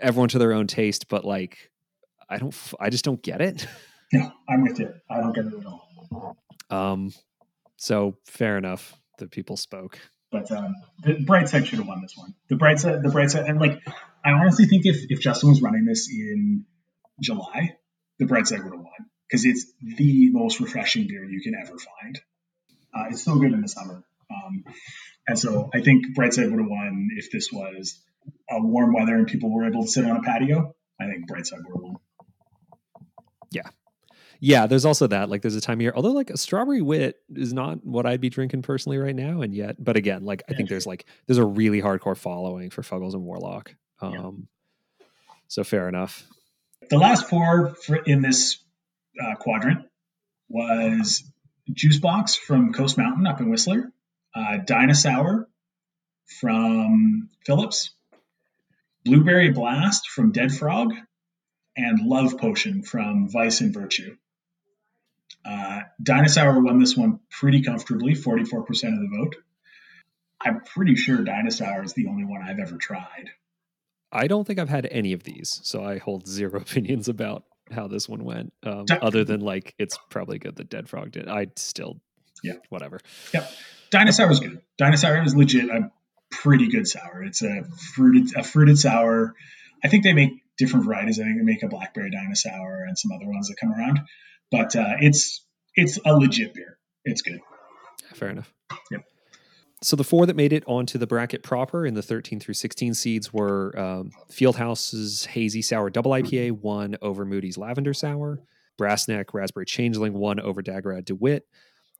[0.00, 1.70] Everyone to their own taste, but like
[2.28, 3.66] I don't I just don't get it.
[4.12, 4.92] no, I'm with you.
[5.10, 6.36] I don't get it at all.
[6.70, 7.12] Um
[7.84, 8.94] so fair enough.
[9.18, 9.98] The people spoke.
[10.32, 12.34] But um, the bright side should have won this one.
[12.48, 13.80] The bright side, the bright side, and like
[14.24, 16.64] I honestly think if if Justin was running this in
[17.20, 17.76] July,
[18.18, 21.76] the bright side would have won because it's the most refreshing beer you can ever
[21.78, 22.20] find.
[22.92, 24.64] Uh, it's so good in the summer, um,
[25.28, 28.00] and so I think Brightside would have won if this was
[28.50, 30.74] a warm weather and people were able to sit on a patio.
[31.00, 31.96] I think Brightside would have won.
[33.50, 33.68] Yeah,
[34.66, 35.30] there's also that.
[35.30, 38.28] Like there's a time year, although like a strawberry wit is not what I'd be
[38.30, 39.40] drinking personally right now.
[39.42, 42.70] And yet, but again, like I Yeah, think there's like there's a really hardcore following
[42.70, 43.74] for Fuggles and Warlock.
[44.00, 44.20] Um Yeah.
[45.48, 46.26] so fair enough.
[46.90, 48.58] The last four for, in this
[49.22, 49.86] uh, quadrant
[50.48, 51.24] was
[51.72, 53.92] Juice Box from Coast Mountain up in Whistler,
[54.34, 55.48] uh, Dinosaur
[56.40, 57.90] from Phillips,
[59.04, 60.92] Blueberry Blast from Dead Frog,
[61.76, 64.16] and Love Potion from Vice and Virtue.
[65.44, 68.70] Uh, Dinosaur won this one pretty comfortably, 44% of
[69.00, 69.36] the vote.
[70.40, 73.30] I'm pretty sure Dinosaur is the only one I've ever tried.
[74.12, 77.88] I don't think I've had any of these, so I hold zero opinions about how
[77.88, 78.52] this one went.
[78.62, 81.28] Um, Di- other than like it's probably good that Dead Frog did.
[81.28, 82.00] I still,
[82.42, 82.54] Yeah.
[82.68, 83.00] whatever.
[83.32, 83.46] Yeah,
[83.90, 84.60] Dinosaur was good.
[84.78, 85.90] Dinosaur is legit a
[86.30, 87.22] pretty good sour.
[87.24, 87.64] It's a
[87.94, 89.34] fruited a fruited sour.
[89.82, 91.18] I think they make different varieties.
[91.18, 94.00] I think they make a blackberry dinosaur and some other ones that come around.
[94.50, 96.78] But uh, it's it's a legit beer.
[97.04, 97.40] It's good.
[98.14, 98.52] Fair enough.
[98.90, 99.02] Yep.
[99.82, 102.94] So the four that made it onto the bracket proper in the 13 through 16
[102.94, 108.40] seeds were um, Fieldhouse's Hazy Sour Double IPA won over Moody's Lavender Sour.
[108.80, 111.46] Brassneck Raspberry Changeling won over Dageraad DeWitt.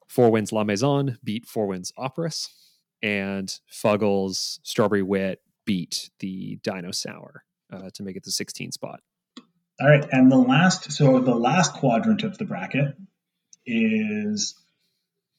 [0.09, 2.49] Four Winds La Maison beat Four Winds Operis.
[3.03, 9.01] And Fuggles Strawberry Wit beat the Dino Sour uh, to make it the 16 spot.
[9.81, 12.95] All right, and the last, so the last quadrant of the bracket
[13.67, 14.55] is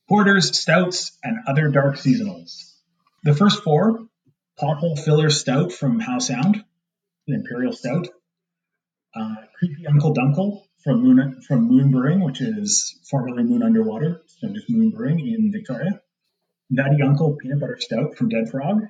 [0.10, 2.74] porters, stouts, and other dark seasonals.
[3.24, 4.08] The first four:
[4.60, 6.64] Pothole Filler Stout from Howe Sound,
[7.28, 8.08] the Imperial Stout.
[9.16, 14.50] Uh, Creepy Uncle Dunkel from Moon from Moon Brewing, which is formerly Moon Underwater, so
[14.50, 16.02] just Moon Brewing in Victoria.
[16.70, 18.82] Nutty Uncle Peanut Butter Stout from Dead Frog,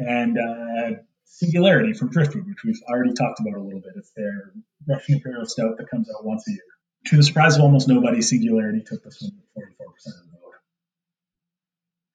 [0.00, 0.90] and uh,
[1.30, 3.92] Singularity from Driftwood, which we've already talked about a little bit.
[3.96, 4.52] It's their
[4.88, 6.60] Russian Imperial Stout that comes out once a year.
[7.06, 10.54] To the surprise of almost nobody, Singularity took this one with 44% of the vote.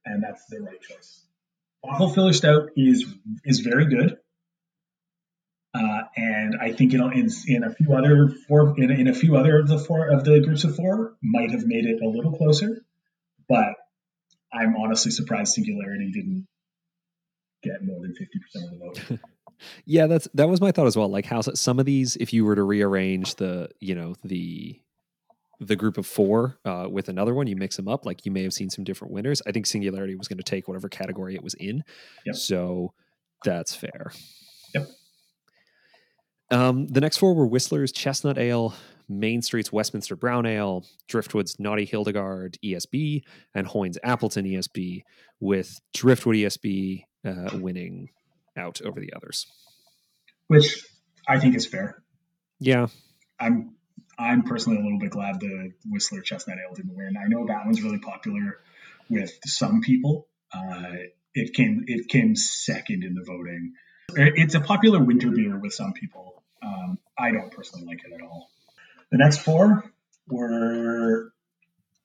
[0.05, 1.25] And that's the right choice.
[1.85, 3.05] Pothole Filler Stout is
[3.45, 4.17] is very good.
[5.75, 9.37] Uh, and I think it'll in, in a few other four in, in a few
[9.37, 12.33] other of the four of the groups of four might have made it a little
[12.33, 12.83] closer,
[13.47, 13.75] but
[14.51, 16.47] I'm honestly surprised Singularity didn't
[17.63, 19.19] get more than fifty percent of the vote.
[19.85, 21.07] yeah, that's that was my thought as well.
[21.09, 24.79] Like how some of these, if you were to rearrange the, you know, the
[25.59, 28.05] the group of four uh, with another one, you mix them up.
[28.05, 29.41] Like you may have seen some different winners.
[29.47, 31.83] I think Singularity was going to take whatever category it was in,
[32.25, 32.35] Yep.
[32.35, 32.93] so
[33.45, 34.11] that's fair.
[34.75, 34.87] Yep.
[36.51, 38.73] Um, the next four were Whistler's Chestnut Ale,
[39.09, 43.23] Main Street's Westminster Brown Ale, Driftwood's Naughty Hildegard ESB,
[43.55, 45.03] and Hoyne's Appleton ESB,
[45.39, 48.09] with Driftwood ESB uh, winning
[48.57, 49.47] out over the others.
[50.47, 50.85] which
[51.27, 52.01] I think is fair.
[52.59, 52.87] Yeah,
[53.39, 53.75] I'm
[54.17, 57.15] I'm personally a little bit glad the Whistler Chestnut Ale didn't win.
[57.17, 58.59] I know that one's really popular
[59.09, 60.27] with some people.
[60.53, 60.93] Uh,
[61.33, 63.73] it came it came second in the voting.
[64.15, 66.43] It's a popular winter beer with some people.
[66.61, 68.49] Um, I don't personally like it at all.
[69.11, 69.83] The next four
[70.27, 71.31] were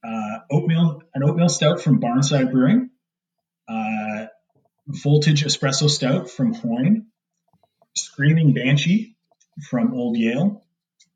[0.03, 2.91] uh, oatmeal an oatmeal stout from Barnside Brewing,
[3.69, 4.27] uh,
[4.89, 7.07] Voltage Espresso Stout from Hoyne,
[7.97, 9.17] Screaming Banshee
[9.69, 10.65] from Old Yale,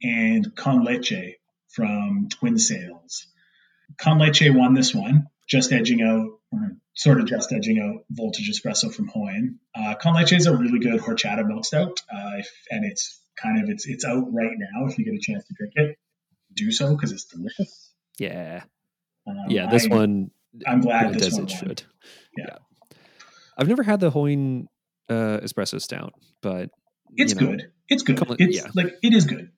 [0.02, 1.36] and Con Leche
[1.68, 3.26] from Twin Sails.
[3.98, 8.50] Con Leche won this one, just edging out, or sort of just edging out Voltage
[8.50, 9.58] Espresso from Hoyne.
[9.74, 13.62] Uh, Con Leche is a really good horchata milk stout, uh, if- and it's kind
[13.62, 14.86] of it's it's out right now.
[14.86, 15.98] If you get a chance to drink it,
[16.52, 17.90] do so because it's delicious.
[18.18, 18.64] yeah,
[19.26, 19.70] Um, yeah.
[19.70, 20.30] This I- one
[20.66, 21.58] I'm glad it this does one it won.
[21.58, 21.82] should.
[22.36, 22.58] Yeah.
[23.58, 24.66] I've never had the Hoyne
[25.08, 26.70] uh, espresso stout, but
[27.16, 27.46] It's know.
[27.48, 27.70] good.
[27.88, 28.16] It's good.
[28.16, 28.70] Couple- It's yeah.
[28.74, 29.50] like it is good.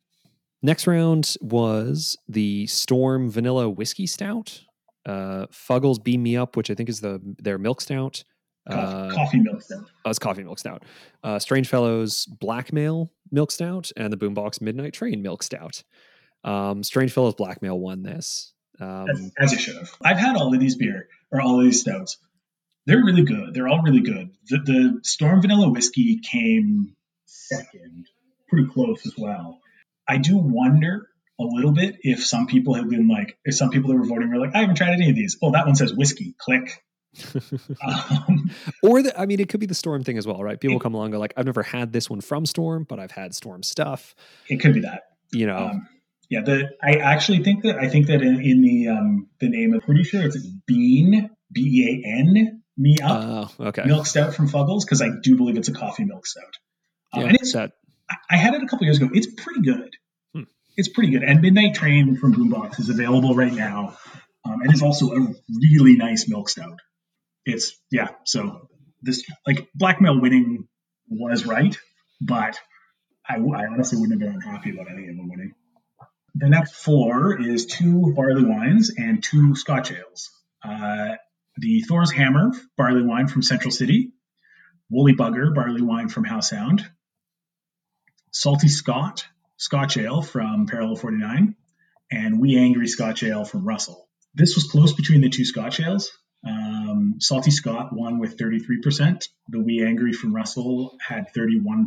[0.63, 4.63] Next round was the Storm Vanilla Whiskey Stout.
[5.07, 8.25] Uh, Fuggles Beam Me Up, which I think is the their milk stout.
[8.71, 9.85] Coffee, Uh, coffee milk stout.
[10.07, 10.83] oh, it's coffee milk stout.
[11.23, 15.85] Uh, Strange Fellows Blackmail milk stout and the Boombox Midnight Train milk stout.
[16.45, 18.55] Um, Strange Fellows Blackmail won this.
[18.81, 19.91] as, Um, as it should have.
[20.01, 22.17] I've had all of these beer or all of these stouts.
[22.87, 23.55] They're really good.
[23.55, 24.31] They're all really good.
[24.49, 28.07] The, the Storm Vanilla Whiskey came second,
[28.49, 29.61] pretty close as well.
[30.07, 31.09] I do wonder
[31.41, 34.31] a little bit if some people have been like, if some people that were voting
[34.31, 35.37] were like, I haven't tried any of these.
[35.43, 36.35] Oh, that one says whiskey.
[36.39, 36.83] Click.
[37.87, 38.51] Um,
[38.83, 40.61] or the, I mean, it could be the Storm thing as well, right?
[40.61, 42.99] People It- come along and go like, I've never had this one from Storm, but
[42.99, 44.15] I've had Storm stuff.
[44.49, 45.03] it could be that.
[45.33, 45.89] You know, Um,
[46.29, 49.75] yeah, the I actually think that I think that in, in the um, the name,
[49.75, 53.51] I'm pretty sure it's Bean B E A N Me Up.
[53.61, 56.57] oh, okay, milk stout from Fuggles because I do believe it's a coffee milk stout.
[57.13, 57.73] Um, yeah, and it's, that
[58.31, 59.09] I- had it a couple years ago.
[59.13, 59.91] It's pretty good.
[60.35, 60.43] Hmm.
[60.77, 61.23] It's pretty good.
[61.23, 63.97] And Midnight Train from Boombox is available right now.
[64.45, 66.81] Um, and it's also a really nice milk stout.
[67.47, 68.09] It's yeah.
[68.25, 68.69] So
[69.03, 70.67] this like blackmail winning
[71.09, 71.77] was right,
[72.21, 72.59] but
[73.29, 75.55] I, I honestly wouldn't have been unhappy about any of them winning.
[76.35, 80.31] The next four is two barley wines and two Scotch ales.
[80.63, 81.15] Uh,
[81.57, 84.13] the Thor's Hammer barley wine from Central City,
[84.91, 86.89] Woolly Bugger barley wine from Howe Sound,
[88.33, 89.27] Salty Scott
[89.57, 91.57] Scotch Ale from Parallel 49,
[92.11, 94.09] and Wee Angry Scotch Ale from Russell.
[94.35, 96.11] This was close between the two Scotch ales.
[96.47, 99.29] Um, Salty Scott won with 33%.
[99.49, 101.87] The Wee Angry from Russell had 31%.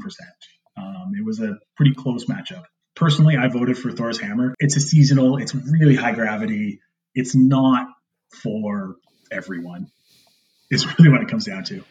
[0.77, 2.63] Um, it was a pretty close matchup.
[2.95, 4.55] Personally, I voted for Thor's Hammer.
[4.59, 6.79] It's a seasonal, it's really high gravity.
[7.13, 7.87] It's not
[8.41, 8.95] for
[9.31, 9.91] everyone,
[10.69, 11.83] is really what it comes down to.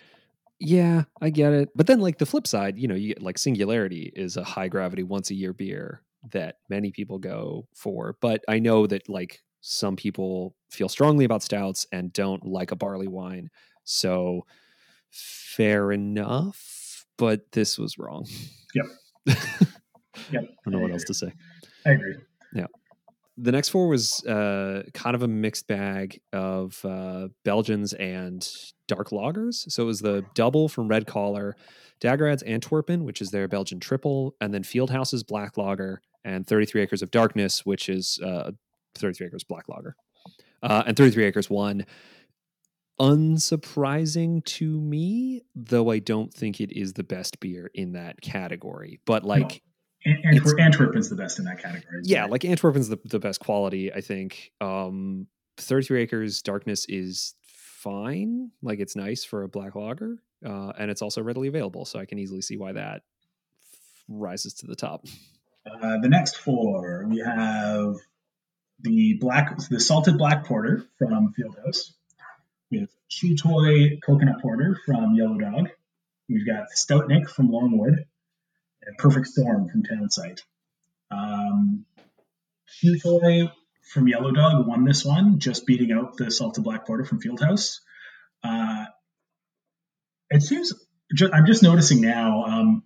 [0.58, 1.70] Yeah, I get it.
[1.74, 4.68] But then, like the flip side, you know, you get like Singularity is a high
[4.68, 9.42] gravity once a year beer that many people go for, but I know that like
[9.60, 13.50] some people feel strongly about stouts and don't like a barley wine.
[13.84, 14.46] So
[15.10, 18.26] fair enough, but this was wrong.
[18.74, 18.86] Yep.
[19.26, 19.36] yep.
[20.34, 21.32] I don't know I what else to say.
[21.84, 22.14] I agree.
[23.38, 28.48] The next four was uh, kind of a mixed bag of uh, Belgians and
[28.88, 29.66] dark loggers.
[29.68, 31.54] So it was the double from Red Collar,
[32.00, 37.02] Dageraad's Antwerpen, which is their Belgian triple, and then Fieldhouse's Black Lager and 33 Acres
[37.02, 38.52] of Darkness, which is uh,
[38.94, 39.96] 33 Acres Black Lager.
[40.62, 41.84] Uh, and 33 Acres won.
[43.00, 49.00] Unsurprising to me, though I don't think it is the best beer in that category.
[49.04, 49.48] But like, no.
[50.06, 52.00] Antwerp, Antwerpen's is the best in that category.
[52.04, 52.30] Yeah, right?
[52.30, 54.52] like Antwerpen's the, the best quality, I think.
[54.60, 55.26] Um,
[55.58, 58.50] 33 Acres Darkness is fine.
[58.62, 61.84] Like, it's nice for a black lager, uh, and it's also readily available.
[61.84, 63.02] So I can easily see why that
[64.08, 65.06] rises to the top.
[65.66, 67.96] Uh, the next four, we have
[68.80, 71.90] the black, the salted black porter from Fieldhouse.
[72.70, 75.70] We have Chew Toy coconut porter from Yellow Dog.
[76.28, 78.04] We've got Stoutnik from Longwood
[78.98, 80.40] Perfect Storm from Townsite.
[81.10, 81.84] Um,
[83.92, 87.78] from Yellow Dog won this one, just beating out the salted black porter from Fieldhouse.
[88.42, 88.84] Uh,
[90.30, 90.72] it seems
[91.32, 92.82] I'm just noticing now um,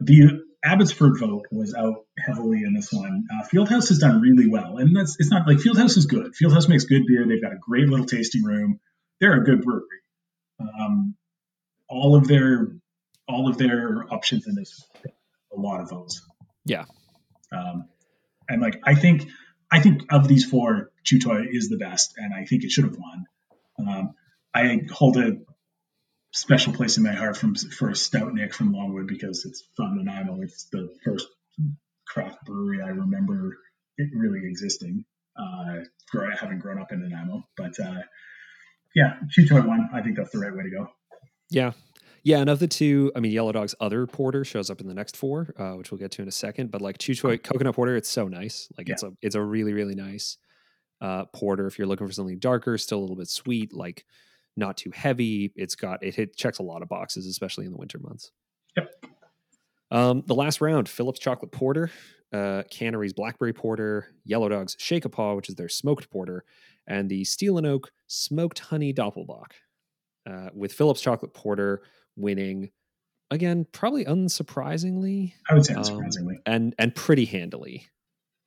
[0.00, 3.26] the Abbotsford vote was out heavily in this one.
[3.32, 6.32] Uh, Fieldhouse has done really well, and that's it's not like Fieldhouse is good.
[6.40, 7.24] Fieldhouse makes good beer.
[7.26, 8.80] They've got a great little tasting room.
[9.20, 9.84] They're a good brewery.
[10.60, 11.14] Um,
[11.88, 12.68] all of their
[13.28, 14.84] all of their options in this
[15.56, 16.22] a lot of those.
[16.64, 16.84] Yeah.
[17.52, 17.88] Um,
[18.48, 19.28] and like I think
[19.70, 22.84] I think of these four, Chew Toy is the best, and I think it should
[22.84, 23.26] have won.
[23.78, 24.14] Um,
[24.54, 25.38] I hold a
[26.32, 30.42] special place in my heart from for Stoutnik from Longwood because it's from Nanaimo.
[30.42, 31.26] It's the first
[32.06, 33.58] craft brewery I remember
[33.98, 35.04] it really existing,
[35.36, 35.80] uh,
[36.38, 37.42] having grown up in Nanaimo.
[37.56, 38.02] But uh,
[38.94, 39.90] yeah, Chew Toy won.
[39.92, 40.88] I think that's the right way to go.
[41.50, 41.72] Yeah.
[42.26, 44.94] Yeah, and of the two, I mean, Yellow Dog's other porter shows up in the
[44.94, 46.72] next four, uh, which we'll get to in a second.
[46.72, 48.68] But like Chew Toy coconut porter, it's so nice.
[48.76, 48.94] Like yeah.
[48.94, 50.36] it's a it's a really really nice
[51.00, 51.68] uh, porter.
[51.68, 54.04] If you're looking for something darker, still a little bit sweet, like
[54.56, 55.52] not too heavy.
[55.54, 58.32] It's got it hit checks a lot of boxes, especially in the winter months.
[58.76, 59.06] Yep.
[59.92, 61.92] Um, the last round, Phillips Chocolate Porter,
[62.32, 66.42] uh, Cannery's Blackberry Porter, Yellow Dog's Shake a Paw, which is their smoked porter,
[66.88, 69.52] and the Steel and Oak Smoked Honey Doppelbock.
[70.28, 71.82] Uh, with Phillips Chocolate Porter
[72.16, 72.70] winning
[73.30, 75.34] again, probably unsurprisingly.
[75.48, 77.88] I would say um, unsurprisingly, um, and and pretty handily.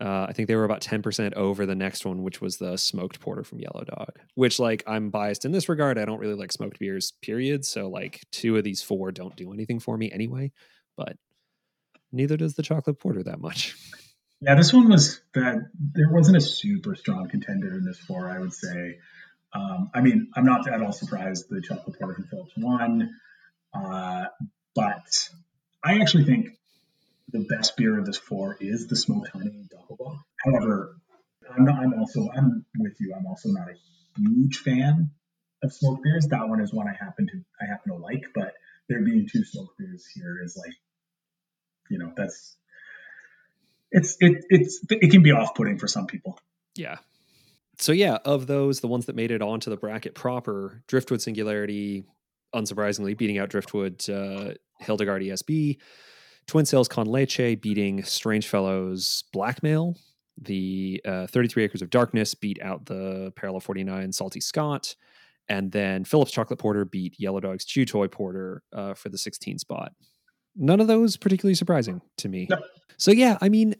[0.01, 3.19] Uh, I think they were about 10% over the next one, which was the smoked
[3.19, 5.97] porter from Yellow Dog, which, like, I'm biased in this regard.
[5.97, 7.65] I don't really like smoked beers, period.
[7.65, 10.53] So, like, two of these four don't do anything for me anyway,
[10.95, 11.17] but
[12.13, 13.75] neither does the chocolate porter that much.
[14.39, 18.39] Yeah, this one was that there wasn't a super strong contender in this four, I
[18.39, 18.99] would say.
[19.53, 23.13] Um, I mean, I'm not at all surprised the chocolate porter from Phillips won,
[23.73, 24.25] uh,
[24.75, 25.29] but
[25.83, 26.49] I actually think
[27.31, 30.19] the best beer of this four is the smoked honey doppelbock.
[30.43, 30.95] However,
[31.55, 33.13] I'm not, I'm also I'm with you.
[33.17, 33.75] I'm also not a
[34.19, 35.11] huge fan
[35.63, 36.27] of smoked beers.
[36.27, 38.53] That one is one I happen to I happen to like, but
[38.87, 40.73] there being two smoked beers here is like,
[41.89, 42.55] you know, that's
[43.91, 46.39] it's it it's it can be off putting for some people.
[46.75, 46.97] Yeah.
[47.79, 52.03] So yeah, of those, the ones that made it onto the bracket proper, Driftwood Singularity,
[52.55, 55.77] unsurprisingly, beating out Driftwood uh, Hildegard ESB.
[56.47, 59.95] Twin Sails Con Leche beating Strange Fellows Blackmail.
[60.41, 64.95] The uh, 33 Acres of Darkness beat out the Parallel 49 Salty Scott.
[65.47, 69.59] And then Phillips Chocolate Porter beat Yellow Dog's Chew Toy Porter uh, for the 16
[69.59, 69.93] spot.
[70.55, 72.47] None of those particularly surprising to me.
[72.97, 73.75] So yeah, I mean,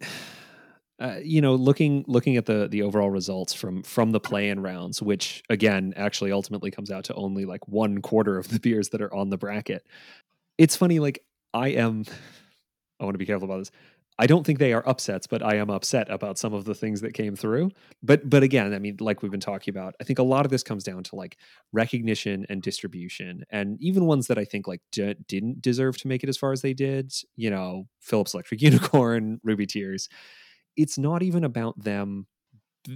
[1.00, 5.02] uh, you know, looking looking at the the overall results from from the play-in rounds,
[5.02, 9.02] which again actually ultimately comes out to only like one quarter of the beers that
[9.02, 9.86] are on the bracket.
[10.58, 11.24] It's funny, like
[11.54, 12.06] I am
[13.00, 13.72] I want to be careful about this.
[14.22, 17.00] I don't think they are upsets, but I am upset about some of the things
[17.02, 17.72] that came through.
[18.04, 20.52] But but again, I mean, like we've been talking about, I think a lot of
[20.52, 21.38] this comes down to like
[21.72, 26.24] recognition and distribution, and even ones that I think like d- didn't deserve to make
[26.24, 27.14] it as far as they did.
[27.38, 30.10] You know, Phillips Electric Unicorn, Ruby Tears.
[30.76, 32.28] It's not even about them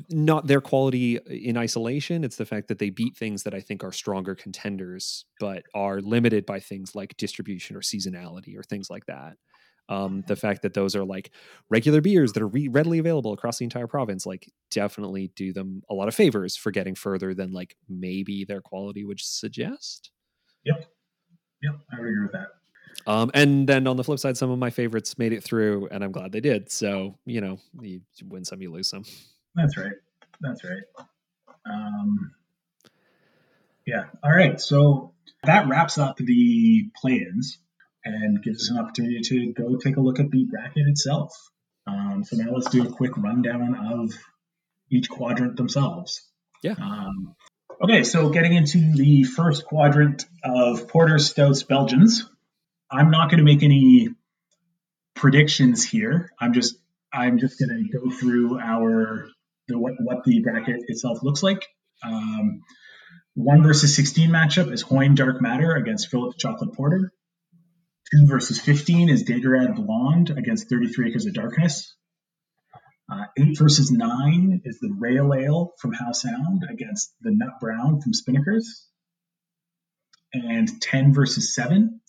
[0.10, 2.24] not their quality in isolation.
[2.24, 6.02] It's the fact that they beat things that I think are stronger contenders, but are
[6.02, 9.34] limited by things like distribution or seasonality or things like that.
[9.90, 11.34] Um, the fact that those are like
[11.70, 15.82] regular beers that are re- readily available across the entire province like definitely do them
[15.90, 20.12] a lot of favors for getting further than like maybe their quality would suggest.
[20.64, 20.90] Yep.
[21.64, 22.48] Yep i agree with that
[23.08, 26.04] Um, and then on the flip side, some of my favorites made it through, and
[26.04, 26.72] I'm glad they did.
[26.72, 29.04] So you know, you win some, you lose some.
[29.56, 29.94] That's right.
[30.42, 30.84] That's right.
[31.66, 32.32] Um,
[33.86, 34.06] yeah.
[34.24, 34.60] All right.
[34.60, 35.14] So
[35.44, 37.58] that wraps up the play-ins
[38.06, 41.34] and gives us an opportunity to go take a look at the bracket itself.
[41.86, 44.14] Um, so now let's do a quick rundown of
[44.90, 46.22] each quadrant themselves.
[46.62, 46.76] Yeah.
[46.82, 47.36] Um,
[47.82, 52.30] okay, so getting into the first quadrant of Porter Stouts Belgians,
[52.94, 54.10] I'm not going to make any
[55.16, 56.32] predictions here.
[56.40, 56.76] I'm just
[57.12, 59.28] I'm just going to go through our
[59.68, 61.66] the what, what the bracket itself looks like.
[62.04, 62.62] Um,
[63.34, 67.12] one versus 16 matchup is Hoyne Dark Matter against Philip Chocolate Porter.
[68.12, 71.96] Two versus 15 is Dageraad Blonde against 33 Acres of Darkness.
[73.12, 78.02] Uh, eight versus nine is the Rail Ale from Howe Sound against the Nut Brown
[78.02, 78.66] from Spinnakers.
[80.34, 82.02] And 10 versus seven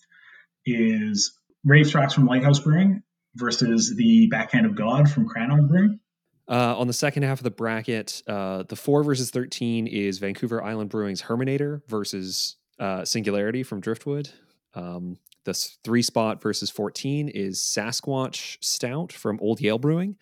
[0.66, 3.02] is Race Rocks from Lighthouse Brewing
[3.34, 6.00] versus the Backhand of God from Crannog Brewing.
[6.46, 10.62] Uh, on the second half of the bracket, uh, the four versus 13 is Vancouver
[10.62, 14.30] Island Brewing's Hermannator versus uh, Singularity from Driftwood.
[14.74, 20.16] Um, the three spot versus 14 is Sasquatch Stout from Old Yale Brewing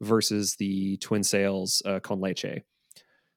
[0.00, 2.62] versus the Twin Sails uh, Con Leche.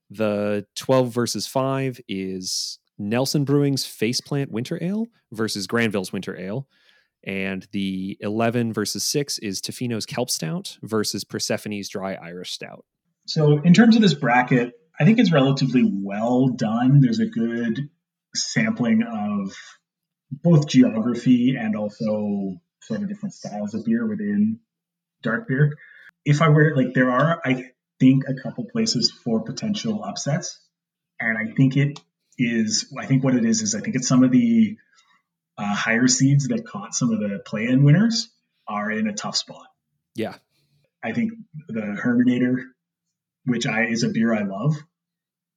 [0.09, 2.79] The 12 versus 5 is
[3.09, 6.67] Nelson Brewing's Faceplant Winter Ale versus Granville's Winter Ale.
[7.23, 12.85] And the 11 versus 6 is Tofino's Kelp Stout versus Persephone's Dry Irish Stout.
[13.27, 16.99] So, in terms of this bracket, I think it's relatively well done.
[16.99, 17.89] There's a good
[18.35, 19.53] sampling of
[20.31, 24.59] both geography and also sort of different styles of beer within
[25.21, 25.77] dark beer.
[26.25, 30.59] If I were like, there are, I think, a couple places for potential upsets.
[31.19, 31.99] And I think it
[32.37, 34.77] is, I think what it is, is I think it's some of the
[35.57, 38.29] uh, higher seeds that caught some of the play-in winners
[38.67, 39.67] are in a tough spot.
[40.15, 40.35] Yeah,
[41.03, 41.33] I think
[41.67, 42.63] the Hermannator,
[43.45, 44.75] which I is a beer I love,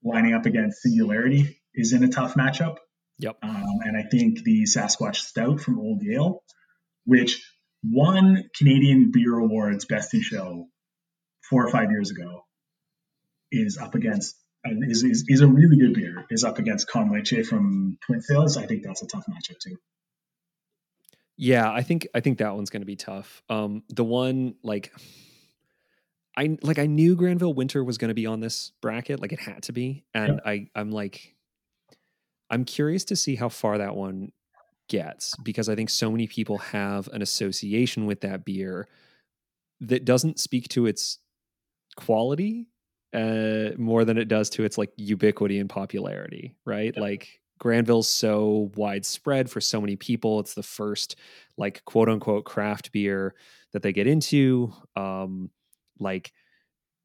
[0.03, 2.77] lining up against Singularity is in a tough matchup.
[3.19, 3.39] Yep.
[3.43, 6.43] Um, and I think the Sasquatch Stout from Old Yale,
[7.05, 7.49] which
[7.85, 10.67] won Canadian Beer Awards Best in Show
[11.49, 12.45] four or five years ago,
[13.53, 16.27] is up against is, is, is a really good beer.
[16.31, 18.57] Is up against Con Leche from Twin Sails.
[18.57, 19.77] I think that's a tough matchup too.
[21.37, 23.43] Yeah, I think I think that one's going to be tough.
[23.49, 24.93] Um, the one like
[26.37, 29.41] I like I knew Granville Winter was going to be on this bracket, like it
[29.41, 31.35] had to be, and I I'm like
[32.51, 34.33] I'm curious to see how far that one
[34.89, 38.87] gets because I think so many people have an association with that beer
[39.81, 41.19] that doesn't speak to its
[41.97, 42.69] quality
[43.15, 46.97] uh, more than it does to its like ubiquity and popularity, right?
[46.97, 50.41] Like Granville's so widespread for so many people.
[50.41, 51.17] It's the first
[51.57, 53.35] like quote unquote craft beer
[53.73, 54.73] that they get into.
[54.97, 55.51] Um,
[55.99, 56.33] like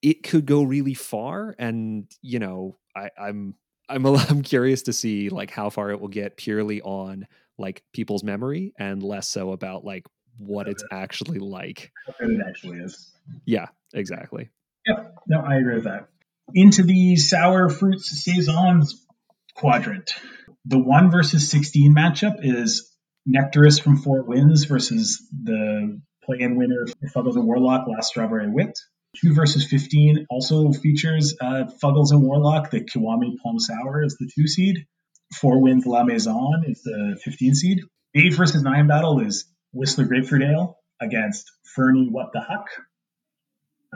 [0.02, 3.56] it could go really far, and you know, I, I'm
[3.88, 8.24] I'm I'm curious to see like how far it will get purely on like people's
[8.24, 10.06] memory and less so about like
[10.38, 11.92] what it's actually like.
[12.06, 13.12] What it actually is.
[13.46, 14.50] Yeah, exactly.
[14.90, 15.16] Yep.
[15.28, 16.08] No, I agree with that.
[16.54, 19.06] Into the sour fruits saisons
[19.56, 20.12] quadrant.
[20.66, 22.92] The one versus sixteen matchup is
[23.26, 28.78] Nectarous from Four Winds versus the play-in winner Fuggles and Warlock Last Strawberry Wit.
[29.18, 32.72] Two versus fifteen also features uh, Fuggles and Warlock.
[32.72, 34.86] The Kiwami Plum Sour is the two seed.
[35.36, 37.82] Four Winds La Maison is the fifteen seed.
[38.16, 42.68] Eight versus nine battle is Whistler Grapefruit Ale against Fernie What the Huck.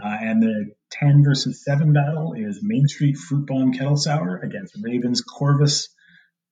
[0.02, 4.76] Uh, and the 10 versus 7 battle is Main Street Fruit Bomb Kettle Sour against
[4.82, 5.89] Ravens Corvus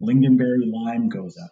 [0.02, 1.50] Lingonberry Lime Gose.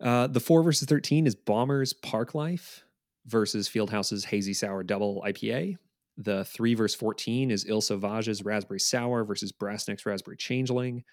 [0.00, 2.84] Uh, the 4 versus 13 is Bombers Park Life
[3.26, 5.76] versus Fieldhouse's Hazy Sour Double IPA.
[6.16, 11.04] The 3 versus 14 is Ile Sauvage's Raspberry Sour versus Brassneck's Raspberry Changeling.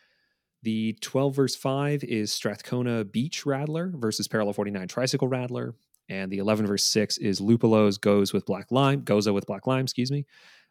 [0.61, 5.73] The 12 versus 5 is Strathcona Beach Radler versus Parallel 49 Tricycle Radler.
[6.09, 9.83] And the 11 verse 6 is Lupulo's goes with black lime, gose with black lime,
[9.83, 10.25] excuse me,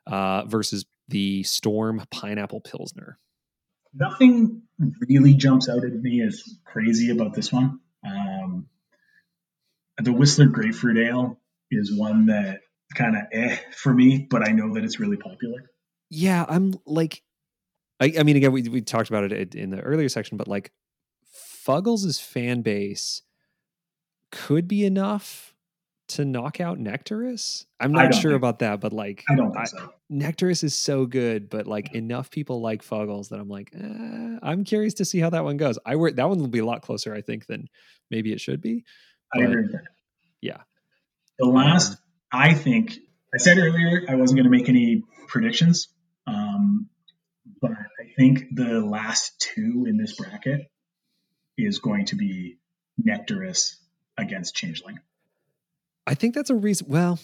[0.07, 3.19] uh, versus the Storm Pineapple Pilsner.
[3.95, 4.63] Nothing
[5.09, 7.81] really jumps out at me as crazy about this one.
[8.07, 8.67] Um,
[9.99, 11.39] the Whistler Grapefruit Ale
[11.71, 12.61] is one that
[12.95, 15.71] kind of eh for me, but I know that it's really popular.
[16.11, 17.23] Yeah, I'm like,
[18.01, 20.73] I, I mean, again, we, we talked about it in the earlier section, but like
[21.67, 23.23] Fuggles' fan base
[24.33, 25.55] could be enough
[26.09, 27.65] to knock out Nectarous.
[27.81, 29.93] I'm not sure about that, but like I don't think so.
[30.11, 34.65] Nectarous is so good, but like enough people like Fuggles that I'm like, eh, I'm
[34.65, 35.79] curious to see how that one goes.
[35.87, 37.69] I work that one will be a lot closer, I think, than
[38.11, 38.85] maybe it should be.
[39.35, 39.69] I agree
[40.43, 40.59] yeah.
[41.39, 41.99] The last, Um,
[42.33, 42.99] I think,
[43.33, 45.89] I said earlier I wasn't going to make any predictions,
[46.27, 46.91] um,
[47.61, 50.71] but I think the last two in this bracket
[51.57, 52.59] is going to be
[52.99, 53.82] Nectarous
[54.19, 54.99] against Changeling.
[56.07, 56.89] I think that's a reason.
[56.89, 57.19] Well,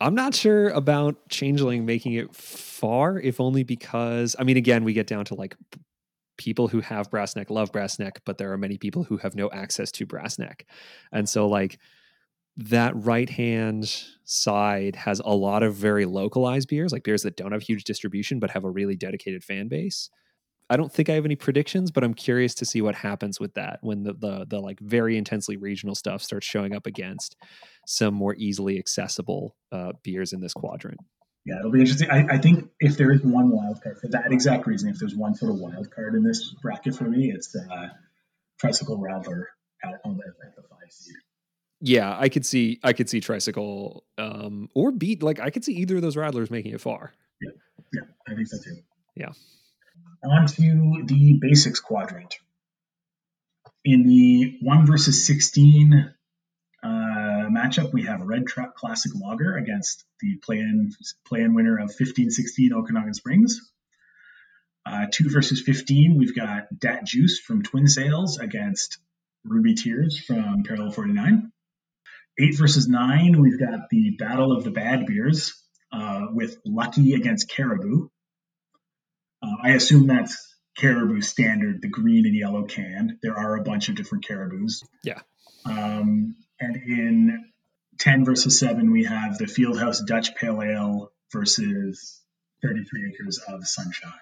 [0.00, 4.92] I'm not sure about Changeling making it far, if only because, I mean, again, we
[4.92, 5.56] get down to like
[6.38, 9.34] people who have brass neck love brass neck, but there are many people who have
[9.34, 10.66] no access to brass neck.
[11.12, 11.78] And so, like,
[12.56, 17.52] that right hand side has a lot of very localized beers, like beers that don't
[17.52, 20.10] have huge distribution but have a really dedicated fan base.
[20.72, 23.52] I don't think I have any predictions, but I'm curious to see what happens with
[23.54, 27.36] that when the the, the like very intensely regional stuff starts showing up against
[27.86, 30.98] some more easily accessible uh, beers in this quadrant.
[31.44, 32.10] Yeah, it'll be interesting.
[32.10, 35.14] I, I think if there is one wild card for that exact reason, if there's
[35.14, 37.88] one sort of wild card in this bracket for me, it's uh,
[38.58, 39.44] Tricycle Radler
[39.84, 41.16] at, on the, at the five seed.
[41.82, 45.22] Yeah, I could see I could see Tricycle um, or Beat.
[45.22, 47.12] Like I could see either of those Radlers making it far.
[47.42, 47.50] Yeah,
[47.92, 48.78] Yeah, I think so too.
[49.14, 49.32] Yeah.
[50.24, 52.36] On to the basics quadrant.
[53.84, 56.14] In the one versus sixteen
[56.80, 56.86] uh,
[57.50, 60.92] matchup, we have Red Truck Classic Logger against the play-in
[61.26, 63.72] play-in winner of fifteen sixteen Okanagan Springs.
[64.86, 68.98] Uh, two versus fifteen, we've got Dat Juice from Twin Sails against
[69.44, 71.50] Ruby Tears from Parallel Forty Nine.
[72.38, 75.52] Eight versus nine, we've got the Battle of the Bad Beers
[75.90, 78.08] uh, with Lucky against Caribou.
[79.42, 83.18] Uh, I assume that's Caribou standard, the green and yellow can.
[83.22, 84.82] There are a bunch of different Caribous.
[85.02, 85.20] Yeah.
[85.64, 87.44] Um, and in
[87.98, 92.20] 10 versus 7, we have the Fieldhouse Dutch Pale Ale versus
[92.62, 94.12] 33 Acres of Sunshine.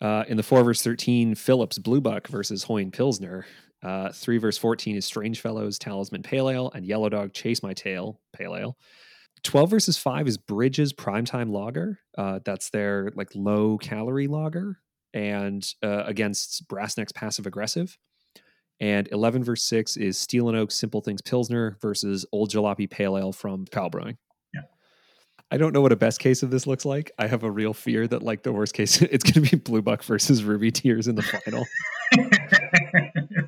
[0.00, 3.46] Uh, in the four verse thirteen, Phillips Blue Buck versus Hoyne Pilsner.
[3.82, 7.72] Uh, three verse fourteen is Strange Fellows Talisman Pale Ale and Yellow Dog Chase My
[7.72, 8.76] Tail Pale Ale.
[9.46, 12.00] Twelve versus five is Bridges Primetime Lager.
[12.18, 14.80] Uh, that's their like low calorie lager,
[15.14, 17.96] and uh, against Brassneck's Passive Aggressive.
[18.80, 23.18] And eleven verse six is Steel and Oak Simple Things Pilsner versus Old Jalopy Pale
[23.18, 24.18] Ale from Powell Brewing.
[24.52, 24.62] Yeah.
[25.52, 27.12] I don't know what a best case of this looks like.
[27.16, 29.80] I have a real fear that like the worst case, it's going to be Blue
[29.80, 31.64] Buck versus Ruby Tears in the final.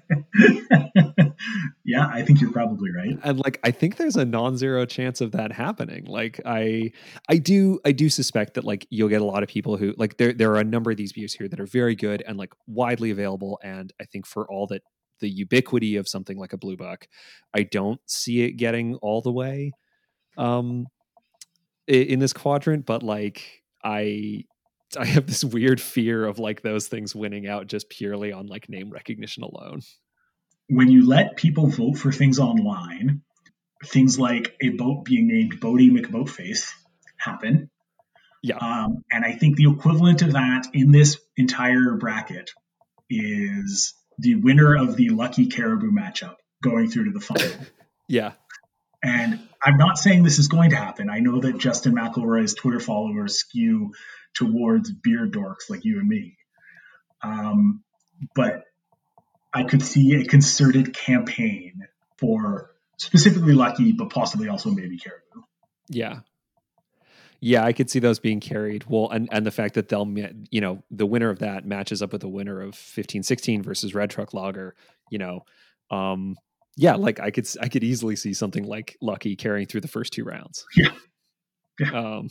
[1.84, 3.18] yeah, I think you're probably right.
[3.22, 6.04] and like I think there's a non-zero chance of that happening.
[6.04, 6.92] Like I
[7.28, 10.16] I do I do suspect that like you'll get a lot of people who like
[10.16, 12.52] there there are a number of these views here that are very good and like
[12.66, 14.82] widely available and I think for all that
[15.20, 17.08] the ubiquity of something like a blue buck,
[17.52, 19.72] I don't see it getting all the way
[20.36, 20.86] um
[21.86, 24.44] in this quadrant, but like I
[24.96, 28.68] I have this weird fear of like those things winning out just purely on like
[28.68, 29.82] name recognition alone.
[30.68, 33.22] When you let people vote for things online,
[33.84, 36.70] things like a boat being named Boaty McBoatface
[37.16, 37.70] happen.
[38.42, 38.56] Yeah.
[38.56, 42.50] Um, and I think the equivalent of that in this entire bracket
[43.10, 47.52] is the winner of the Lucky Caribou matchup going through to the final.
[48.10, 48.32] Yeah.
[49.02, 51.10] And I'm not saying this is going to happen.
[51.10, 53.92] I know that Justin McElroy's Twitter followers skew
[54.34, 56.38] towards beer dorks like you and me.
[57.22, 57.84] Um,
[58.34, 58.64] but
[59.52, 61.86] I could see a concerted campaign
[62.18, 65.42] for specifically Lucky, but possibly also maybe Caribou.
[65.88, 66.20] Yeah.
[67.40, 68.84] Yeah, I could see those being carried.
[68.88, 70.08] Well, and, and the fact that they'll,
[70.50, 74.10] you know, the winner of that matches up with the winner of 1516 versus Red
[74.10, 74.74] Truck Logger,
[75.10, 75.44] you know,
[75.90, 76.36] um,
[76.76, 80.12] yeah, like I could, I could easily see something like Lucky carrying through the first
[80.12, 80.64] two rounds.
[80.76, 80.90] Yeah.
[81.80, 81.90] Yeah.
[81.92, 82.30] Um,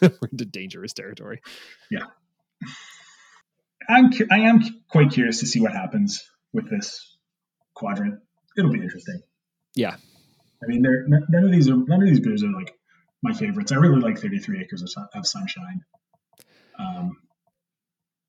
[0.00, 1.42] we're into dangerous territory.
[1.90, 2.06] Yeah.
[3.86, 7.16] I'm cu- I am quite curious to see what happens with this
[7.74, 8.18] quadrant.
[8.56, 9.20] It'll be interesting.
[9.74, 9.96] Yeah.
[10.62, 12.74] I mean, they're, none of these are none of these beers are like
[13.22, 13.72] my favorites.
[13.72, 15.80] I really like 33 Acres of, of Sunshine.
[16.78, 17.16] Um,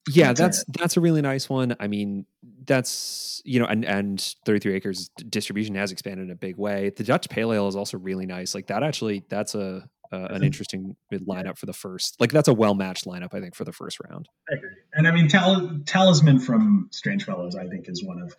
[0.10, 1.76] Yeah, That's a- that's that's a really nice one.
[1.80, 2.26] I mean,
[2.66, 6.92] that's you know, and and 33 acres distribution has expanded in a big way.
[6.96, 8.54] The Dutch Pale Ale is also really nice.
[8.56, 12.16] Like that actually, that's a uh, an interesting lineup for the first.
[12.20, 14.30] Like that's a well matched lineup, I think, for the first round.
[14.50, 14.70] I agree.
[14.94, 18.36] And I mean, Tal- Talisman from Strange Fellows, I think, is one of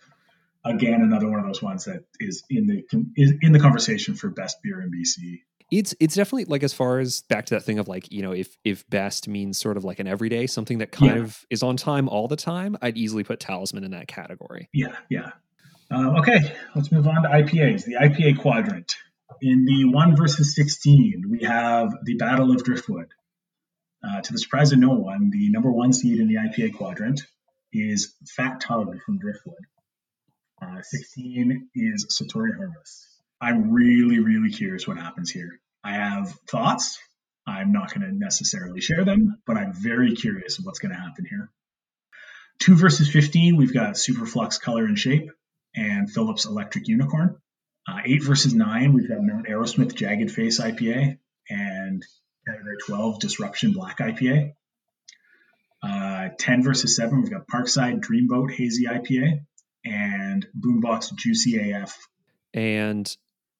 [0.63, 2.83] again another one of those ones that is in the
[3.15, 5.41] is in the conversation for best beer in BC.
[5.71, 8.31] It's it's definitely like as far as back to that thing of like you know
[8.31, 11.23] if if best means sort of like an everyday something that kind Yeah.
[11.23, 14.69] of is on time all the time, I'd easily put Talisman in that category.
[14.73, 15.31] Yeah, yeah.
[15.91, 17.85] Um, okay, let's move on to IPAs.
[17.85, 18.95] The IPA quadrant.
[19.41, 23.07] In the one versus sixteen, we have the Battle of Driftwood.
[24.03, 27.21] Uh, to the surprise of no one, the number one seed in the IPA quadrant
[27.73, 29.65] is Fat Tug from Driftwood.
[30.61, 33.07] Uh, Sixteen is Sartori Harvest.
[33.41, 35.59] I'm really, really curious what happens here.
[35.83, 36.97] I have thoughts.
[37.47, 40.99] I'm not going to necessarily share them, but I'm very curious of what's going to
[40.99, 41.49] happen here.
[42.59, 45.29] 2 versus 15, we've got Superflux Color and Shape
[45.75, 47.37] and Phillips Electric Unicorn.
[47.87, 51.17] Uh, 8 versus 9, we've got Mount Arrowsmith Jagged Face IPA
[51.49, 52.03] and
[52.47, 54.53] category 12 Disruption Black IPA.
[55.83, 59.45] Uh, 10 versus 7, we've got Parkside Dreamboat Hazy IPA
[59.85, 61.95] and Boombox Juicy AF.
[62.53, 63.15] And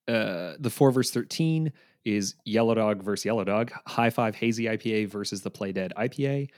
[0.08, 1.72] uh, the 4 versus 13
[2.04, 6.50] is Yellow Dog versus Yellow Dog, High Five Hazy IPA versus the Play Dead IPA.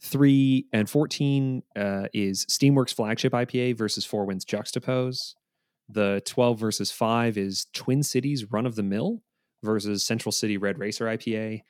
[0.00, 5.34] 3 and 14 uh, is Steamworks Flagship IPA versus Four Winds Juxtapose.
[5.88, 9.22] The 12 versus 5 is Twin Cities Run of the Mill
[9.62, 11.62] versus Central City Red Racer IPA.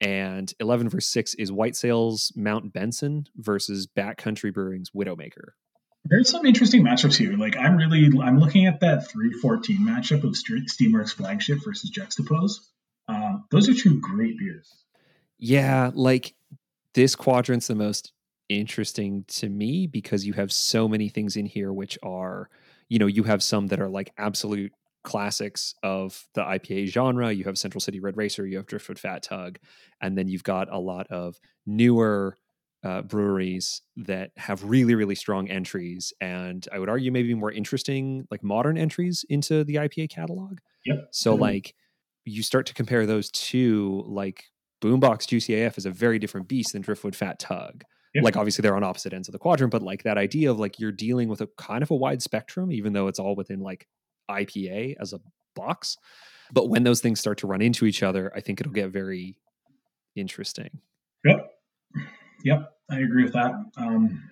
[0.00, 5.52] And 11 versus 6 is White Sails Mount Benson versus Backcountry Brewing's Widowmaker.
[6.04, 7.34] There's some interesting matchups here.
[7.36, 12.58] Like I'm really I'm looking at that 314 matchup of Steamworks Flagship versus Juxtapose.
[13.08, 14.70] Uh, those are two great beers.
[15.38, 16.34] Yeah, like
[16.94, 18.12] this quadrant's the most
[18.48, 22.50] interesting to me because you have so many things in here which are,
[22.88, 24.72] you know, you have some that are like absolute
[25.02, 27.30] classics of the IPA genre.
[27.30, 29.58] You have Central City Red Racer, you have Driftwood Fat Tug,
[30.00, 32.36] and then you've got a lot of newer
[32.82, 38.26] uh, breweries that have really, really strong entries, and I would argue maybe more interesting,
[38.30, 40.58] like modern entries into the IPA catalog.
[40.84, 41.08] Yep.
[41.10, 41.42] So, mm-hmm.
[41.42, 41.74] like,
[42.26, 44.44] you start to compare those two, like
[44.82, 47.84] Boombox Juicy AF is a very different beast than Driftwood Fat Tug.
[48.14, 48.24] Yep.
[48.24, 50.78] Like obviously they're on opposite ends of the quadrant, but like that idea of like
[50.78, 53.88] you're dealing with a kind of a wide spectrum, even though it's all within like
[54.30, 55.20] IPA as a
[55.56, 55.96] box.
[56.52, 59.36] But when those things start to run into each other, I think it'll get very
[60.14, 60.78] interesting.
[61.24, 61.50] Yep.
[62.44, 62.72] Yep.
[62.90, 63.52] I agree with that.
[63.76, 64.22] Um,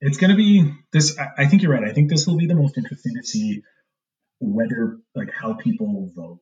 [0.00, 1.18] it's going to be this.
[1.18, 1.84] I, I think you're right.
[1.84, 3.62] I think this will be the most interesting to see
[4.40, 6.40] whether like how people vote.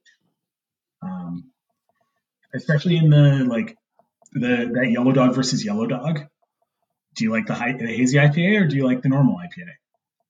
[1.02, 1.50] Um,
[2.54, 3.76] especially in the like
[4.32, 6.20] the that yellow dog versus yellow dog.
[7.18, 9.70] Do you like the, high, the hazy IPA or do you like the normal IPA?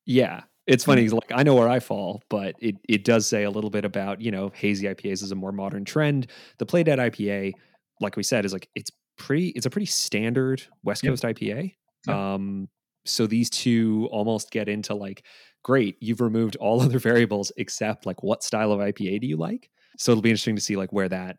[0.07, 1.07] Yeah, it's funny.
[1.09, 4.22] Like I know where I fall, but it it does say a little bit about
[4.22, 6.28] you know hazy IPAs is a more modern trend.
[6.59, 7.53] The Play Dead IPA,
[8.01, 9.49] like we said, is like it's pretty.
[9.49, 11.36] It's a pretty standard West Coast yep.
[11.36, 11.74] IPA.
[12.07, 12.16] Yep.
[12.16, 12.68] Um,
[13.05, 15.24] so these two almost get into like,
[15.62, 19.70] great, you've removed all other variables except like what style of IPA do you like?
[19.99, 21.39] So it'll be interesting to see like where that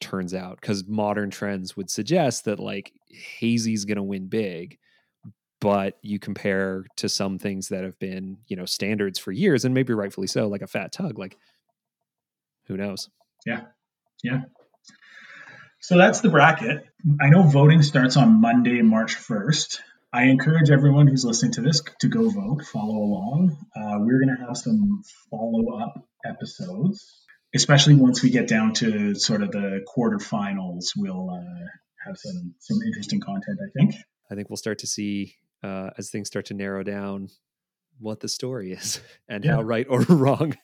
[0.00, 4.78] turns out because modern trends would suggest that like hazy's going to win big
[5.60, 9.74] but you compare to some things that have been you know standards for years and
[9.74, 11.36] maybe rightfully so like a fat tug like
[12.66, 13.08] who knows?
[13.44, 13.62] Yeah.
[14.22, 14.42] Yeah.
[15.80, 16.84] So that's the bracket.
[17.20, 19.80] I know voting starts on monday march 1st
[20.12, 23.56] i encourage everyone who's listening to this to go vote follow along.
[23.76, 25.94] Uh, we're going to have some follow-up
[26.24, 27.20] episodes
[27.54, 31.66] especially once we get down to sort of the quarterfinals, we'll uh,
[32.06, 33.58] have some some interesting content.
[33.62, 33.94] I think.
[34.30, 37.28] I think we'll start to see uh, as things start to narrow down
[37.98, 39.56] what the story is and yeah.
[39.56, 40.54] how right or wrong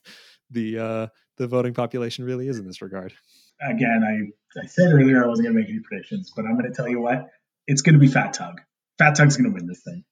[0.50, 3.12] the uh, the voting population really is in this regard.
[3.60, 6.70] Again, I, I said earlier I wasn't going to make any predictions, but I'm going
[6.70, 7.30] to tell you what
[7.66, 8.60] it's going to be Fat Tug.
[8.98, 10.04] Fat Tug's going to win this thing.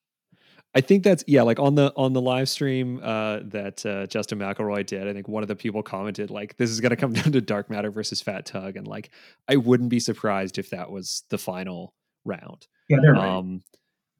[0.76, 4.40] I think that's yeah, like on the on the live stream uh, that uh, Justin
[4.40, 5.06] McElroy did.
[5.06, 7.40] I think one of the people commented like, "This is going to come down to
[7.40, 9.10] Dark Matter versus Fat Tug," and like,
[9.48, 12.66] I wouldn't be surprised if that was the final round.
[12.88, 13.28] Yeah, they're right.
[13.28, 13.62] Um,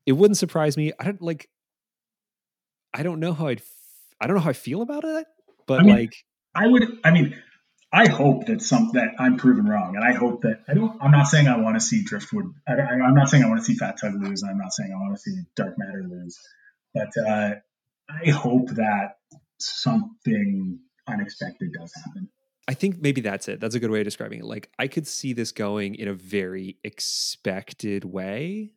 [0.06, 0.92] it wouldn't surprise me.
[0.98, 1.48] I don't like.
[2.92, 3.62] I don't know how I'd.
[4.20, 5.26] I don't know how I feel about it,
[5.66, 6.14] but I mean, like,
[6.54, 6.84] I would.
[7.04, 7.36] I mean,
[7.92, 11.00] I hope that some that I'm proven wrong, and I hope that I don't.
[11.00, 12.46] I'm not saying I want to see Driftwood.
[12.68, 14.92] I, am not saying I want to see Fat Tug lose, and I'm not saying
[14.92, 16.38] I want to see Dark Matter lose.
[16.92, 17.54] But uh,
[18.08, 19.16] I hope that
[19.58, 22.28] something unexpected does happen.
[22.66, 23.60] I think maybe that's it.
[23.60, 24.44] That's a good way of describing it.
[24.44, 28.72] Like I could see this going in a very expected way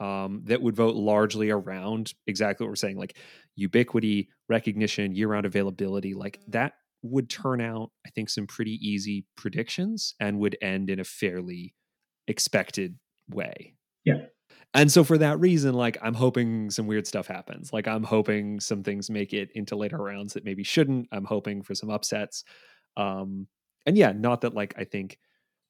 [0.00, 3.16] um, that would vote largely around exactly what we're saying, like
[3.54, 6.14] ubiquity, recognition, year-round availability.
[6.14, 11.00] Like that would turn out, I think, some pretty easy predictions and would end in
[11.00, 11.74] a fairly
[12.28, 12.98] expected
[13.30, 13.74] way.
[14.04, 14.26] Yeah.
[14.74, 17.72] And so for that reason, like I'm hoping some weird stuff happens.
[17.72, 21.08] Like I'm hoping some things make it into later rounds that maybe shouldn't.
[21.12, 22.44] I'm hoping for some upsets.
[22.96, 23.46] Um,
[23.86, 25.18] and yeah, not that like I think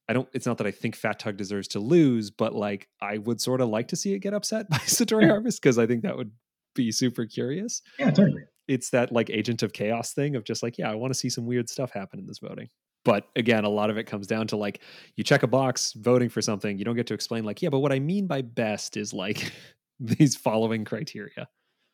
[0.09, 3.19] I don't it's not that I think Fat Tug deserves to lose, but like I
[3.19, 6.03] would sort of like to see it get upset by Sartori Harvest because I think
[6.03, 6.31] that would
[6.75, 7.83] be super curious.
[7.99, 11.13] Yeah, totally it's that like agent of chaos thing of just like, yeah, I want
[11.13, 12.69] to see some weird stuff happen in this voting.
[13.05, 14.81] But again, a lot of it comes down to like
[15.15, 17.79] you check a box voting for something, you don't get to explain like, yeah, but
[17.79, 19.53] what I mean by best is like
[20.01, 21.49] these following criteria.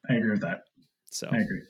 [0.08, 0.62] I agree with that.
[1.10, 1.62] So I agree.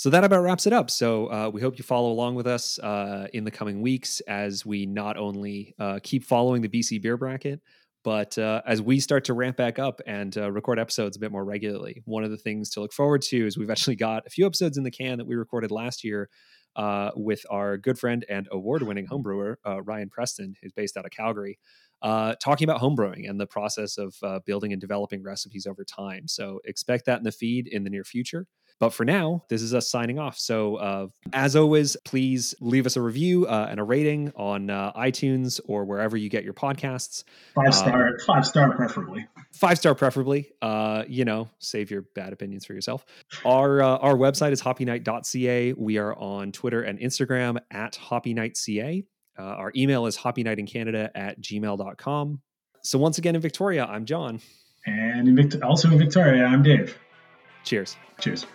[0.00, 0.90] So that about wraps it up.
[0.90, 4.64] So uh, we hope you follow along with us uh, in the coming weeks as
[4.64, 7.60] we not only uh, keep following the BC beer bracket,
[8.02, 11.30] but uh, as we start to ramp back up and uh, record episodes a bit
[11.30, 12.00] more regularly.
[12.06, 14.78] One of the things to look forward to is we've actually got a few episodes
[14.78, 16.30] in the can that we recorded last year
[16.76, 21.58] uh, with our good friend and award-winning homebrewer Ryan Preston, who's based out of Calgary.
[22.02, 24.14] talking about homebrewing and the process of
[24.46, 26.26] building and developing recipes over time.
[26.26, 28.46] So expect that in the feed in the near future.
[28.80, 30.38] But for now, this is us signing off.
[30.38, 34.92] So, uh, as always, please leave us a review uh, and a rating on uh,
[34.94, 37.24] iTunes or wherever you get your podcasts.
[37.54, 39.26] Five star, um, five star preferably.
[39.52, 40.50] Five star preferably.
[40.62, 43.04] Uh, you know, save your bad opinions for yourself.
[43.44, 45.74] Our uh, our website is hoppynight.ca.
[45.74, 49.04] We are on Twitter and Instagram at hoppynightca.
[49.38, 52.40] Uh, our email is hoppynightincanada at gmail.com.
[52.82, 54.40] So once again in Victoria, I'm John.
[54.86, 56.98] And in Vict- also in Victoria, I'm Dave.
[57.64, 57.96] Cheers.
[58.20, 58.46] Cheers.